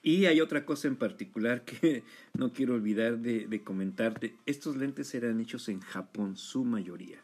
Y 0.02 0.26
hay 0.26 0.40
otra 0.40 0.64
cosa 0.64 0.88
en 0.88 0.96
particular 0.96 1.64
que 1.64 2.02
no 2.34 2.52
quiero 2.52 2.74
olvidar 2.74 3.18
de, 3.18 3.62
comentarte. 3.62 4.36
Estos 4.46 4.76
lentes 4.76 5.14
eran 5.14 5.40
hechos 5.40 5.68
en 5.68 5.80
Japón, 5.80 6.36
su 6.36 6.64
mayoría. 6.64 7.18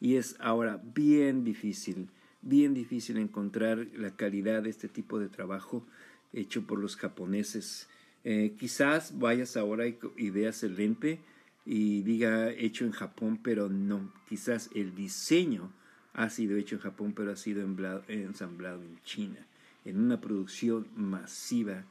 Y 0.00 0.16
es 0.16 0.36
ahora 0.40 0.82
bien 0.94 1.44
difícil, 1.44 2.08
bien 2.42 2.74
difícil 2.74 3.16
encontrar 3.16 3.86
la 3.94 4.16
calidad 4.16 4.62
de 4.62 4.70
este 4.70 4.88
tipo 4.88 5.18
de 5.18 5.28
trabajo 5.28 5.86
hecho 6.32 6.66
por 6.66 6.78
los 6.78 6.96
japoneses. 6.96 7.88
Eh, 8.24 8.54
quizás 8.58 9.18
vayas 9.18 9.56
ahora 9.56 9.84
y 9.86 10.30
veas 10.30 10.62
el 10.62 10.76
lente 10.76 11.20
y 11.64 12.02
diga 12.02 12.50
hecho 12.50 12.84
en 12.84 12.92
Japón, 12.92 13.38
pero 13.42 13.68
no. 13.68 14.12
Quizás 14.28 14.70
el 14.74 14.94
diseño 14.94 15.72
ha 16.12 16.30
sido 16.30 16.56
hecho 16.56 16.76
en 16.76 16.82
Japón, 16.82 17.12
pero 17.14 17.32
ha 17.32 17.36
sido 17.36 17.62
ensamblado 18.08 18.82
en 18.82 19.00
China, 19.02 19.46
en 19.84 19.98
una 19.98 20.20
producción 20.20 20.86
masiva 20.96 21.84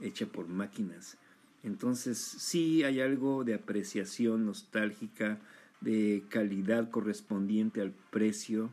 hecha 0.00 0.26
por 0.26 0.48
máquinas. 0.48 1.16
Entonces 1.62 2.18
sí 2.18 2.84
hay 2.84 3.00
algo 3.00 3.44
de 3.44 3.54
apreciación 3.54 4.46
nostálgica, 4.46 5.38
de 5.80 6.24
calidad 6.28 6.90
correspondiente 6.90 7.80
al 7.80 7.92
precio 8.10 8.70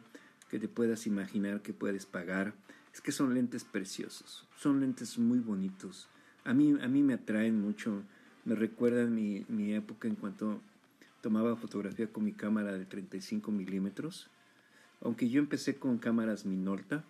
que 0.49 0.59
te 0.59 0.67
puedas 0.67 1.07
imaginar 1.07 1.61
que 1.61 1.73
puedes 1.73 2.05
pagar. 2.05 2.53
Es 2.93 3.01
que 3.01 3.11
son 3.11 3.33
lentes 3.33 3.63
preciosos, 3.63 4.47
son 4.57 4.79
lentes 4.79 5.17
muy 5.17 5.39
bonitos. 5.39 6.07
A 6.43 6.53
mí, 6.53 6.75
a 6.81 6.87
mí 6.87 7.03
me 7.03 7.15
atraen 7.15 7.59
mucho, 7.59 8.03
me 8.45 8.55
recuerdan 8.55 9.13
mi, 9.13 9.45
mi 9.49 9.73
época 9.73 10.07
en 10.07 10.15
cuanto 10.15 10.61
tomaba 11.21 11.55
fotografía 11.55 12.07
con 12.07 12.23
mi 12.23 12.33
cámara 12.33 12.73
de 12.73 12.85
35 12.85 13.51
milímetros 13.51 14.29
aunque 15.01 15.29
yo 15.29 15.39
empecé 15.39 15.77
con 15.77 15.97
cámaras 15.97 16.45
Minolta, 16.45 17.03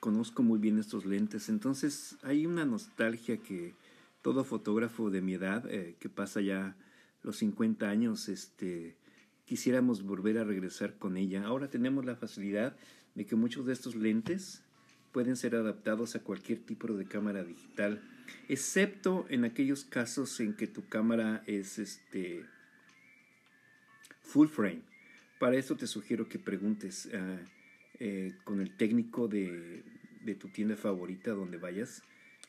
conozco 0.00 0.42
muy 0.42 0.58
bien 0.58 0.78
estos 0.78 1.04
lentes, 1.04 1.48
entonces 1.48 2.16
hay 2.22 2.46
una 2.46 2.64
nostalgia 2.64 3.36
que 3.36 3.74
todo 4.22 4.44
fotógrafo 4.44 5.10
de 5.10 5.20
mi 5.20 5.34
edad, 5.34 5.70
eh, 5.70 5.96
que 6.00 6.08
pasa 6.08 6.40
ya 6.40 6.76
los 7.22 7.36
50 7.36 7.88
años, 7.88 8.28
este, 8.28 8.96
quisiéramos 9.44 10.02
volver 10.02 10.38
a 10.38 10.44
regresar 10.44 10.94
con 10.98 11.16
ella. 11.16 11.44
Ahora 11.44 11.68
tenemos 11.68 12.04
la 12.04 12.16
facilidad 12.16 12.76
de 13.14 13.26
que 13.26 13.36
muchos 13.36 13.66
de 13.66 13.72
estos 13.72 13.94
lentes 13.94 14.62
pueden 15.12 15.36
ser 15.36 15.54
adaptados 15.54 16.16
a 16.16 16.20
cualquier 16.20 16.60
tipo 16.60 16.86
de 16.88 17.04
cámara 17.04 17.44
digital, 17.44 18.00
excepto 18.48 19.26
en 19.28 19.44
aquellos 19.44 19.84
casos 19.84 20.38
en 20.40 20.54
que 20.54 20.66
tu 20.66 20.86
cámara 20.88 21.42
es 21.46 21.78
este 21.78 22.44
full 24.22 24.48
frame. 24.48 24.82
Para 25.38 25.56
eso 25.56 25.76
te 25.76 25.86
sugiero 25.86 26.28
que 26.28 26.38
preguntes 26.38 27.08
ah, 27.12 27.38
eh, 28.00 28.34
con 28.44 28.60
el 28.60 28.76
técnico 28.76 29.28
de, 29.28 29.84
tu 30.38 30.48
tienda 30.48 30.76
favorita 30.76 31.32
donde 31.32 31.58
vayas 31.58 32.02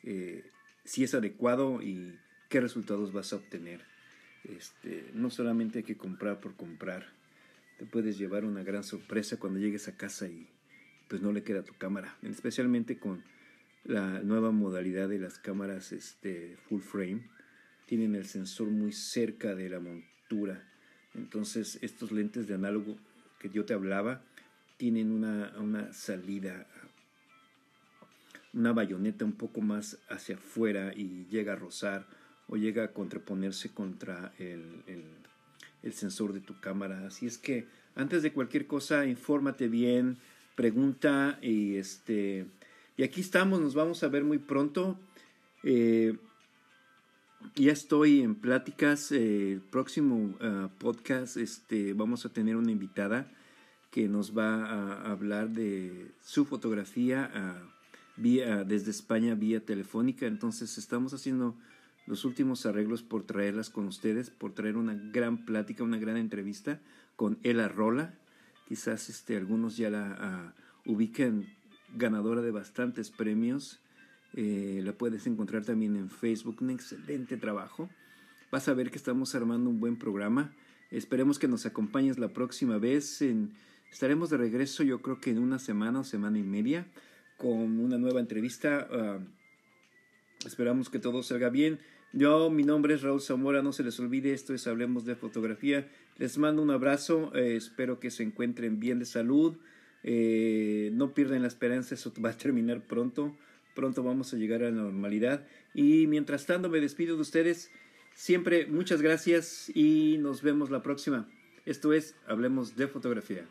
eh, 0.03 0.43
si 0.83 1.03
es 1.03 1.13
adecuado 1.13 1.81
y 1.81 2.17
qué 2.49 2.61
resultados 2.61 3.11
vas 3.13 3.33
a 3.33 3.37
obtener. 3.37 3.81
Este, 4.43 5.09
no 5.13 5.29
solamente 5.29 5.79
hay 5.79 5.83
que 5.83 5.97
comprar 5.97 6.39
por 6.39 6.55
comprar, 6.55 7.05
te 7.77 7.85
puedes 7.85 8.17
llevar 8.17 8.45
una 8.45 8.63
gran 8.63 8.83
sorpresa 8.83 9.37
cuando 9.37 9.59
llegues 9.59 9.87
a 9.87 9.95
casa 9.95 10.27
y 10.27 10.47
pues 11.07 11.21
no 11.21 11.31
le 11.31 11.43
queda 11.43 11.63
tu 11.63 11.73
cámara, 11.75 12.17
especialmente 12.23 12.97
con 12.97 13.23
la 13.83 14.21
nueva 14.21 14.51
modalidad 14.51 15.09
de 15.09 15.19
las 15.19 15.37
cámaras 15.37 15.91
este, 15.91 16.57
full 16.67 16.81
frame. 16.81 17.29
Tienen 17.85 18.15
el 18.15 18.25
sensor 18.25 18.69
muy 18.69 18.93
cerca 18.93 19.53
de 19.53 19.69
la 19.69 19.79
montura 19.79 20.11
entonces 21.13 21.79
estos 21.81 22.11
lentes 22.11 22.47
de 22.47 22.55
análogo 22.55 22.97
que 23.39 23.49
yo 23.49 23.65
te 23.65 23.73
hablaba 23.73 24.21
tienen 24.81 25.11
una, 25.11 25.53
una 25.59 25.93
salida, 25.93 26.65
una 28.51 28.73
bayoneta 28.73 29.23
un 29.23 29.33
poco 29.33 29.61
más 29.61 29.99
hacia 30.09 30.37
afuera 30.37 30.91
y 30.95 31.27
llega 31.29 31.53
a 31.53 31.55
rozar 31.55 32.07
o 32.47 32.55
llega 32.55 32.85
a 32.85 32.87
contraponerse 32.87 33.69
contra 33.75 34.33
el, 34.39 34.81
el, 35.83 35.93
sensor 35.93 36.33
de 36.33 36.39
tu 36.39 36.59
cámara. 36.59 37.05
Así 37.05 37.27
es 37.27 37.37
que 37.37 37.67
antes 37.93 38.23
de 38.23 38.33
cualquier 38.33 38.65
cosa, 38.65 39.05
infórmate 39.05 39.67
bien, 39.67 40.17
pregunta 40.55 41.37
y 41.43 41.75
este 41.75 42.47
y 42.97 43.03
aquí 43.03 43.21
estamos, 43.21 43.61
nos 43.61 43.75
vamos 43.75 44.01
a 44.01 44.07
ver 44.07 44.23
muy 44.23 44.39
pronto. 44.39 44.97
Eh, 45.61 46.17
ya 47.53 47.71
estoy 47.71 48.21
en 48.21 48.33
pláticas. 48.33 49.11
Eh, 49.11 49.51
el 49.51 49.61
próximo 49.61 50.35
ah, 50.41 50.71
podcast 50.79 51.37
este, 51.37 51.93
vamos 51.93 52.25
a 52.25 52.29
tener 52.29 52.55
una 52.55 52.71
invitada 52.71 53.31
que 53.91 54.07
nos 54.07 54.37
va 54.37 54.65
a 54.65 55.11
hablar 55.11 55.49
de 55.49 56.11
su 56.21 56.45
fotografía 56.45 57.29
ah, 57.33 57.61
vía, 58.17 58.63
desde 58.63 58.91
España 58.91 59.35
vía 59.35 59.65
telefónica. 59.65 60.25
Entonces 60.25 60.77
estamos 60.77 61.13
haciendo 61.13 61.55
los 62.07 62.25
últimos 62.25 62.65
arreglos 62.65 63.03
por 63.03 63.23
traerlas 63.23 63.69
con 63.69 63.87
ustedes, 63.87 64.29
por 64.29 64.53
traer 64.53 64.77
una 64.77 64.95
gran 64.95 65.45
plática, 65.45 65.83
una 65.83 65.97
gran 65.97 66.17
entrevista 66.17 66.79
con 67.15 67.37
Ela 67.43 67.67
Rola. 67.67 68.15
Quizás 68.67 69.09
este, 69.09 69.37
algunos 69.37 69.77
ya 69.77 69.89
la 69.89 70.17
ah, 70.19 70.53
ubiquen 70.85 71.53
ganadora 71.93 72.41
de 72.41 72.51
bastantes 72.51 73.11
premios 73.11 73.81
eh, 74.33 74.81
la 74.83 74.93
puedes 74.93 75.27
encontrar 75.27 75.65
también 75.65 75.95
en 75.95 76.09
Facebook, 76.09 76.57
un 76.61 76.69
excelente 76.69 77.37
trabajo. 77.37 77.89
Vas 78.51 78.67
a 78.67 78.73
ver 78.73 78.89
que 78.89 78.97
estamos 78.97 79.35
armando 79.35 79.69
un 79.69 79.79
buen 79.79 79.97
programa. 79.97 80.53
Esperemos 80.89 81.39
que 81.39 81.47
nos 81.47 81.65
acompañes 81.65 82.17
la 82.17 82.29
próxima 82.29 82.77
vez. 82.77 83.21
Estaremos 83.91 84.29
de 84.29 84.37
regreso 84.37 84.83
yo 84.83 85.01
creo 85.01 85.19
que 85.19 85.31
en 85.31 85.39
una 85.39 85.59
semana 85.59 85.99
o 85.99 86.03
semana 86.03 86.39
y 86.39 86.43
media 86.43 86.87
con 87.41 87.79
una 87.79 87.97
nueva 87.97 88.19
entrevista. 88.19 88.87
Ah, 88.91 89.19
esperamos 90.45 90.89
que 90.89 90.99
todo 90.99 91.23
salga 91.23 91.49
bien. 91.49 91.79
Yo, 92.13 92.49
mi 92.49 92.63
nombre 92.63 92.93
es 92.93 93.01
Raúl 93.01 93.21
Zamora, 93.21 93.61
no 93.61 93.71
se 93.71 93.83
les 93.83 93.99
olvide, 93.99 94.33
esto 94.33 94.53
es 94.53 94.67
Hablemos 94.67 95.05
de 95.05 95.15
Fotografía. 95.15 95.89
Les 96.17 96.37
mando 96.37 96.61
un 96.61 96.69
abrazo, 96.69 97.31
eh, 97.33 97.55
espero 97.55 97.99
que 97.99 98.11
se 98.11 98.23
encuentren 98.23 98.79
bien 98.79 98.99
de 98.99 99.05
salud. 99.05 99.57
Eh, 100.03 100.91
no 100.93 101.13
pierdan 101.13 101.41
la 101.41 101.47
esperanza, 101.47 101.95
eso 101.95 102.13
va 102.23 102.31
a 102.31 102.37
terminar 102.37 102.81
pronto. 102.81 103.35
Pronto 103.73 104.03
vamos 104.03 104.33
a 104.33 104.37
llegar 104.37 104.61
a 104.61 104.65
la 104.65 104.83
normalidad. 104.83 105.47
Y 105.73 106.05
mientras 106.07 106.45
tanto 106.45 106.69
me 106.69 106.81
despido 106.81 107.15
de 107.15 107.21
ustedes. 107.21 107.71
Siempre 108.13 108.67
muchas 108.67 109.01
gracias 109.01 109.71
y 109.73 110.17
nos 110.19 110.41
vemos 110.41 110.69
la 110.69 110.83
próxima. 110.83 111.29
Esto 111.65 111.93
es 111.93 112.15
Hablemos 112.27 112.75
de 112.75 112.87
Fotografía. 112.87 113.47